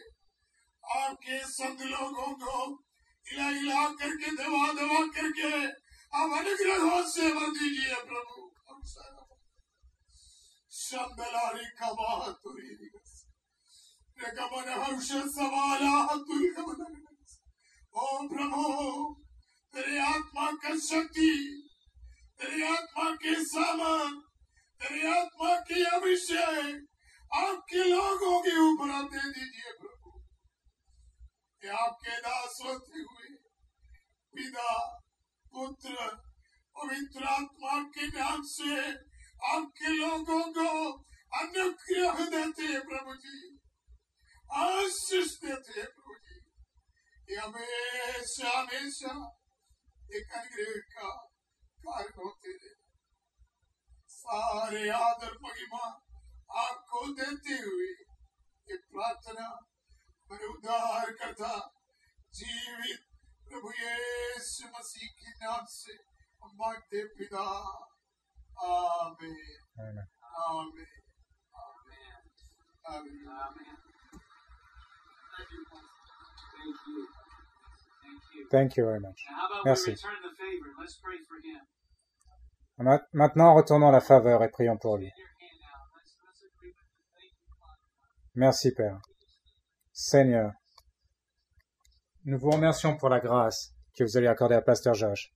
आपके 1.01 1.39
संत 1.39 1.81
लोगों 1.81 2.33
को 2.33 2.83
इला 3.31 3.49
इला 3.49 3.87
करके 3.87 4.31
दवा 4.31 4.73
दवा 4.73 5.07
करके 5.07 5.67
आप 6.17 6.31
अनुग्रहों 6.31 7.03
से 7.03 7.33
भर 7.33 7.47
दीजिए, 7.47 7.95
प्रभु। 7.95 8.49
शंदलारी 8.85 9.18
ओ 17.95 18.05
प्रभु 18.27 18.63
तेरे 19.73 19.99
आत्मा 20.01 20.45
का 20.63 20.75
शक्ति 20.81 21.29
तेरे 22.39 22.63
आत्मा 22.67 23.09
के 23.23 23.35
सामान 23.45 24.15
तेरी 24.81 25.05
आत्मा 25.09 25.55
की 25.69 25.83
अभिषेक 25.91 27.35
आपके 27.39 27.83
लोगों 27.85 28.39
के 28.41 28.55
ऊपर 28.61 28.93
दे 29.09 29.23
दीजिए 29.29 29.73
प्रभु 29.81 30.11
कि 31.63 31.67
आपके 31.79 32.17
दास 32.21 32.57
होते 32.65 32.99
हुए 33.01 33.29
पिता 34.33 34.73
पुत्र 35.53 36.09
पवित्र 36.75 37.27
आत्मा 37.29 37.77
के 37.93 38.07
नाम 38.09 38.41
से 38.47 38.81
आपके 39.45 39.87
लोगों 39.87 40.43
को 40.43 40.91
अनुग्रह 41.37 42.25
देते 42.25 42.63
हैं 42.63 42.81
प्रभु 42.81 43.15
जी। 43.15 43.59
आशीष 44.51 45.31
देते 45.33 45.79
हैं 45.79 45.89
प्रभु 45.89 46.13
जी। 46.13 46.39
ये 47.33 47.39
हमेशा 47.39 48.59
हमेशा 48.59 49.39
एक 50.15 50.31
अनुग्रह 50.31 50.81
का 50.95 51.09
कारण 51.79 52.23
होते 52.25 52.51
रहे 52.51 52.79
सारे 54.07 54.89
आदर, 54.89 55.37
महिमा 55.43 56.01
आपको 56.51 57.13
देते 57.13 57.53
हुए 57.53 57.89
ये 58.71 58.77
प्रार्थना 58.77 59.65
मेरे 60.31 60.45
उद्धार 60.45 61.11
करता, 61.11 61.71
जीवित 62.33 62.99
प्रभु 63.49 63.71
यीशु 63.71 64.67
मसीह 64.77 65.09
के 65.09 65.45
नाम 65.45 65.65
से 65.69 65.93
मांगते 66.43 67.03
पिता। 67.03 67.45
Amen. 68.61 69.35
Amen. 69.79 70.07
Amen. 70.49 70.87
Amen. 72.85 73.19
Thank 78.51 78.77
you. 78.77 78.85
Very 78.85 78.99
much. 78.99 79.25
Merci. 79.65 79.95
Maintenant, 83.13 83.55
retournons 83.55 83.91
la 83.91 84.01
faveur 84.01 84.43
et 84.43 84.49
prions 84.49 84.77
pour 84.77 84.97
lui. 84.97 85.11
Merci, 88.35 88.71
Père. 88.73 88.99
Seigneur, 89.91 90.53
nous 92.25 92.39
vous 92.39 92.51
remercions 92.51 92.95
pour 92.95 93.09
la 93.09 93.19
grâce 93.19 93.73
que 93.97 94.03
vous 94.03 94.17
allez 94.17 94.27
accorder 94.27 94.55
à 94.55 94.61
Pasteur 94.61 94.93
Josh. 94.93 95.33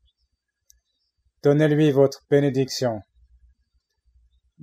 Donnez-lui 1.43 1.91
votre 1.91 2.21
bénédiction 2.29 3.01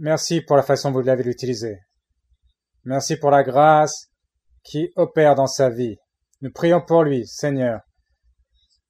Merci 0.02 0.40
pour 0.40 0.56
la 0.56 0.62
façon 0.62 0.90
dont 0.90 1.00
vous 1.00 1.04
l'avez 1.04 1.28
utilisé. 1.28 1.78
Merci 2.84 3.16
pour 3.16 3.30
la 3.30 3.42
grâce 3.42 4.06
qui 4.64 4.90
opère 4.96 5.34
dans 5.34 5.46
sa 5.46 5.68
vie. 5.68 5.98
Nous 6.40 6.50
prions 6.50 6.80
pour 6.80 7.02
lui, 7.02 7.26
Seigneur. 7.26 7.82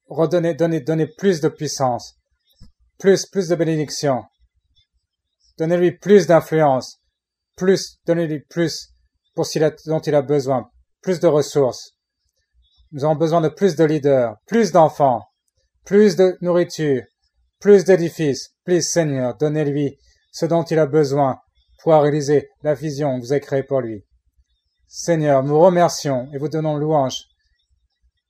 Redonnez, 0.07 0.53
donnez, 0.53 0.79
donnez 0.79 1.07
plus 1.07 1.41
de 1.41 1.49
puissance, 1.49 2.15
plus, 2.97 3.25
plus 3.25 3.49
de 3.49 3.55
bénédiction. 3.55 4.23
Donnez-lui 5.57 5.97
plus 5.97 6.27
d'influence, 6.27 7.01
plus, 7.57 7.99
donnez-lui 8.05 8.45
plus 8.49 8.93
pour 9.35 9.45
ce 9.45 9.89
dont 9.89 9.99
il 9.99 10.15
a 10.15 10.21
besoin, 10.21 10.69
plus 11.01 11.19
de 11.19 11.27
ressources. 11.27 11.91
Nous 12.93 13.03
avons 13.03 13.17
besoin 13.17 13.41
de 13.41 13.49
plus 13.49 13.75
de 13.75 13.83
leaders, 13.83 14.37
plus 14.47 14.71
d'enfants, 14.71 15.25
plus 15.83 16.15
de 16.15 16.37
nourriture, 16.39 17.03
plus 17.59 17.83
d'édifices. 17.83 18.55
Plus, 18.63 18.81
Seigneur, 18.81 19.35
donnez-lui 19.35 19.97
ce 20.31 20.45
dont 20.45 20.63
il 20.63 20.79
a 20.79 20.85
besoin 20.85 21.39
pour 21.83 21.93
réaliser 21.93 22.49
la 22.63 22.73
vision 22.73 23.19
que 23.19 23.25
vous 23.25 23.31
avez 23.31 23.41
créée 23.41 23.63
pour 23.63 23.81
lui. 23.81 24.05
Seigneur, 24.87 25.43
nous 25.43 25.59
remercions 25.59 26.29
et 26.33 26.37
vous 26.37 26.49
donnons 26.49 26.77
louange. 26.77 27.17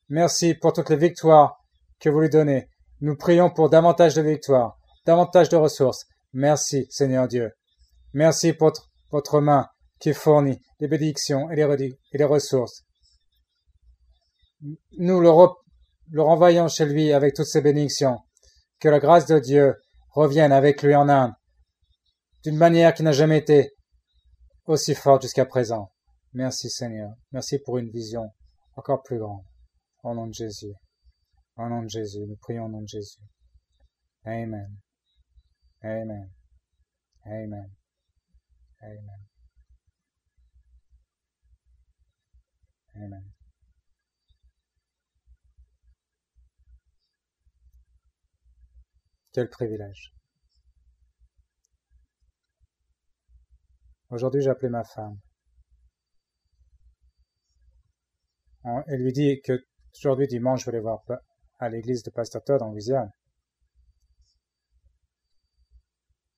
Merci 0.09 0.53
pour 0.53 0.73
toutes 0.73 0.89
les 0.89 0.97
victoires 0.97 1.57
que 1.99 2.09
vous 2.09 2.19
lui 2.19 2.29
donnez. 2.29 2.67
Nous 2.99 3.15
prions 3.15 3.49
pour 3.49 3.69
davantage 3.69 4.13
de 4.15 4.21
victoires, 4.21 4.77
davantage 5.05 5.49
de 5.49 5.55
ressources. 5.55 6.05
Merci, 6.33 6.85
Seigneur 6.89 7.27
Dieu. 7.27 7.51
Merci 8.13 8.53
pour 8.53 8.73
votre- 9.11 9.39
main 9.41 9.67
qui 9.99 10.13
fournit 10.13 10.59
les 10.79 10.87
bénédictions 10.87 11.49
et 11.49 11.55
les, 11.55 12.23
ressources. 12.23 12.83
Nous 14.97 15.19
le, 15.19 15.29
le 16.11 16.21
renvoyons 16.21 16.67
chez 16.67 16.85
lui 16.85 17.13
avec 17.13 17.33
toutes 17.35 17.45
ces 17.45 17.61
bénédictions. 17.61 18.19
Que 18.79 18.89
la 18.89 18.99
grâce 18.99 19.25
de 19.25 19.39
Dieu 19.39 19.75
revienne 20.11 20.51
avec 20.51 20.81
lui 20.83 20.95
en 20.95 21.07
Inde, 21.07 21.33
d'une 22.43 22.57
manière 22.57 22.93
qui 22.93 23.03
n'a 23.03 23.11
jamais 23.11 23.37
été 23.37 23.71
aussi 24.65 24.95
forte 24.95 25.23
jusqu'à 25.23 25.45
présent. 25.45 25.91
Merci 26.33 26.69
Seigneur. 26.69 27.13
Merci 27.31 27.59
pour 27.59 27.77
une 27.77 27.89
vision 27.89 28.29
encore 28.75 29.03
plus 29.03 29.19
grande. 29.19 29.43
Au 30.03 30.15
nom 30.15 30.27
de 30.27 30.33
Jésus. 30.33 30.73
Au 31.57 31.67
nom 31.67 31.83
de 31.83 31.89
Jésus. 31.89 32.25
Nous 32.27 32.37
prions 32.37 32.65
au 32.65 32.69
nom 32.69 32.81
de 32.81 32.87
Jésus. 32.87 33.19
Amen. 34.23 34.77
Amen. 35.83 36.31
Amen. 37.25 37.69
Amen. 38.81 39.27
Amen. 42.95 43.31
Quel 49.33 49.49
privilège. 49.49 50.13
Aujourd'hui, 54.11 54.41
j'ai 54.41 54.49
appelé 54.49 54.69
ma 54.69 54.83
femme. 54.83 55.17
Elle 58.87 59.03
lui 59.03 59.13
dit 59.13 59.41
que 59.41 59.53
aujourd'hui, 60.03 60.27
dimanche, 60.27 60.61
je 60.61 60.65
vais 60.65 60.77
aller 60.77 60.83
voir 60.83 61.01
à 61.59 61.69
l'église 61.69 62.03
de 62.03 62.11
Pasteur 62.11 62.43
Todd 62.43 62.61
en 62.61 62.71
Louisiane. 62.71 63.09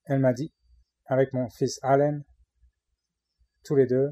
Elle 0.06 0.20
m'a 0.20 0.34
dit, 0.34 0.54
avec 1.06 1.34
mon 1.34 1.50
fils 1.50 1.80
Allen, 1.82 2.24
tous 3.64 3.76
les 3.76 3.88
deux, 3.88 4.12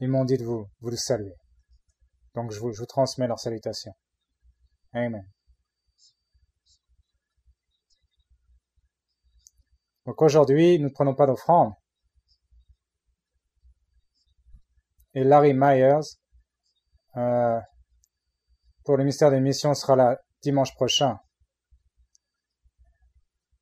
ils 0.00 0.08
m'ont 0.08 0.24
dit 0.24 0.36
de 0.36 0.44
vous, 0.44 0.66
vous 0.80 0.90
le 0.90 0.96
saluer. 0.96 1.34
Donc 2.34 2.50
je 2.50 2.58
vous, 2.58 2.72
je 2.72 2.80
vous 2.80 2.86
transmets 2.86 3.28
leurs 3.28 3.38
salutations. 3.38 3.94
Amen. 4.94 5.26
Donc 10.04 10.20
aujourd'hui, 10.20 10.78
nous 10.78 10.88
ne 10.88 10.92
prenons 10.92 11.14
pas 11.14 11.26
d'offrande. 11.26 11.72
Et 15.14 15.24
Larry 15.24 15.54
Myers, 15.54 16.16
euh, 17.16 17.60
pour 18.84 18.96
le 18.96 19.04
mystère 19.04 19.30
des 19.30 19.40
missions, 19.40 19.74
sera 19.74 19.96
là 19.96 20.18
dimanche 20.42 20.74
prochain. 20.74 21.18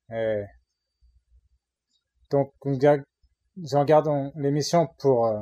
Et 0.09 0.43
donc, 2.29 2.53
nous 2.65 2.77
regardons 3.73 4.31
l'émission 4.35 4.87
pour 4.97 5.27
euh, 5.27 5.41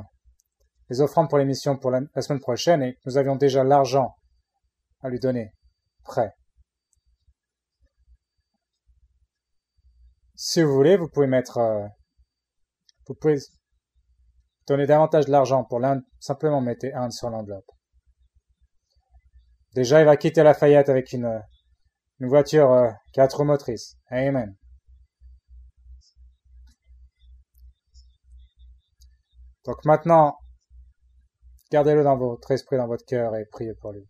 les 0.90 1.00
offrandes 1.00 1.28
pour 1.28 1.38
l'émission 1.38 1.76
pour 1.76 1.90
la, 1.90 2.00
la, 2.14 2.22
semaine 2.22 2.40
prochaine 2.40 2.82
et 2.82 2.98
nous 3.06 3.16
avions 3.16 3.36
déjà 3.36 3.64
l'argent 3.64 4.14
à 5.00 5.08
lui 5.08 5.18
donner 5.18 5.52
Si 10.34 10.62
vous 10.62 10.72
voulez, 10.72 10.96
vous 10.96 11.08
pouvez 11.08 11.26
mettre, 11.26 11.58
euh, 11.58 11.86
vous 13.06 13.14
pouvez 13.14 13.36
donner 14.66 14.86
davantage 14.86 15.26
de 15.26 15.30
l'argent 15.30 15.64
pour 15.64 15.80
l'un, 15.80 16.00
simplement 16.18 16.60
mettez 16.60 16.94
un 16.94 17.10
sur 17.10 17.28
l'enveloppe. 17.30 17.70
Déjà, 19.74 20.00
il 20.00 20.06
va 20.06 20.16
quitter 20.16 20.42
Lafayette 20.42 20.88
avec 20.88 21.12
une, 21.12 21.42
une 22.20 22.28
voiture 22.28 22.72
euh, 22.72 22.90
quatre 23.12 23.44
motrices. 23.44 23.96
Amen. 24.08 24.56
Donc 29.64 29.84
maintenant, 29.84 30.38
gardez-le 31.70 32.02
dans 32.02 32.16
votre 32.16 32.50
esprit, 32.50 32.78
dans 32.78 32.88
votre 32.88 33.04
cœur 33.04 33.36
et 33.36 33.44
priez 33.44 33.74
pour 33.74 33.92
lui. 33.92 34.09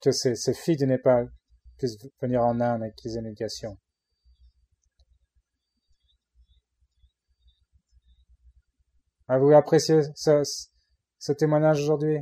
Que 0.00 0.12
ces, 0.12 0.54
filles 0.54 0.76
du 0.76 0.86
Népal 0.86 1.32
puissent 1.78 1.96
venir 2.20 2.42
en 2.42 2.60
Inde 2.60 2.84
et 2.84 2.92
qu'ils 2.96 3.16
aient 3.16 3.20
une 3.20 3.26
éducation. 3.26 3.76
Avez-vous 9.28 9.52
apprécié 9.52 10.02
ce, 10.14 11.32
témoignage 11.32 11.80
aujourd'hui? 11.82 12.18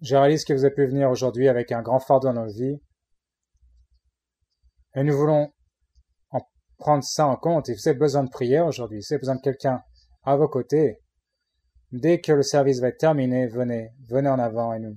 Je 0.00 0.16
réalise 0.16 0.44
que 0.44 0.52
vous 0.52 0.64
avez 0.64 0.74
pu 0.74 0.86
venir 0.86 1.08
aujourd'hui 1.08 1.48
avec 1.48 1.70
un 1.70 1.82
grand 1.82 2.00
fardeau 2.00 2.28
dans 2.28 2.44
nos 2.44 2.52
vies. 2.52 2.82
Et 4.96 5.02
nous 5.04 5.16
voulons 5.16 5.52
en 6.30 6.40
prendre 6.78 7.04
ça 7.04 7.26
en 7.26 7.36
compte. 7.36 7.68
Et 7.68 7.74
vous 7.74 7.88
avez 7.88 7.98
besoin 7.98 8.24
de 8.24 8.30
prière 8.30 8.66
aujourd'hui. 8.66 8.98
Vous 8.98 9.14
avez 9.14 9.20
besoin 9.20 9.36
de 9.36 9.40
quelqu'un 9.40 9.82
à 10.24 10.36
vos 10.36 10.48
côtés, 10.48 11.00
dès 11.94 12.20
que 12.20 12.32
le 12.32 12.42
service 12.42 12.80
va 12.80 12.88
être 12.88 12.98
terminé, 12.98 13.46
venez, 13.46 13.92
venez 14.08 14.28
en 14.28 14.38
avant 14.38 14.74
et 14.74 14.80
nous, 14.80 14.96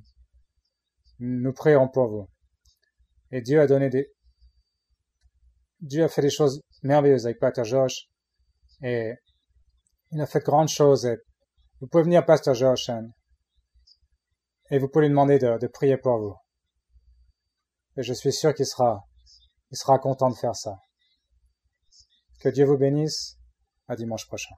nous 1.19 1.53
prierons 1.53 1.87
pour 1.87 2.07
vous. 2.07 2.27
Et 3.31 3.41
Dieu 3.41 3.61
a 3.61 3.67
donné 3.67 3.89
des, 3.89 4.11
Dieu 5.79 6.03
a 6.03 6.09
fait 6.09 6.23
des 6.23 6.31
choses 6.31 6.59
merveilleuses 6.81 7.25
avec 7.25 7.39
Pasteur 7.39 7.65
Josh 7.65 8.07
et 8.81 9.13
il 10.11 10.21
a 10.21 10.25
fait 10.25 10.39
de 10.39 10.45
grandes 10.45 10.69
choses. 10.69 11.05
Et 11.05 11.17
vous 11.79 11.87
pouvez 11.87 12.03
venir, 12.03 12.25
Pasteur 12.25 12.55
Josh, 12.55 12.89
et 14.71 14.79
vous 14.79 14.87
pouvez 14.89 15.05
lui 15.05 15.09
demander 15.09 15.37
de, 15.37 15.59
de 15.59 15.67
prier 15.67 15.97
pour 15.97 16.17
vous. 16.17 16.35
Et 17.95 18.03
je 18.03 18.13
suis 18.13 18.33
sûr 18.33 18.55
qu'il 18.55 18.65
sera, 18.65 19.03
il 19.71 19.77
sera 19.77 19.99
content 19.99 20.31
de 20.31 20.35
faire 20.35 20.55
ça. 20.55 20.79
Que 22.39 22.49
Dieu 22.49 22.65
vous 22.65 22.77
bénisse. 22.77 23.35
À 23.87 23.95
dimanche 23.95 24.27
prochain. 24.27 24.55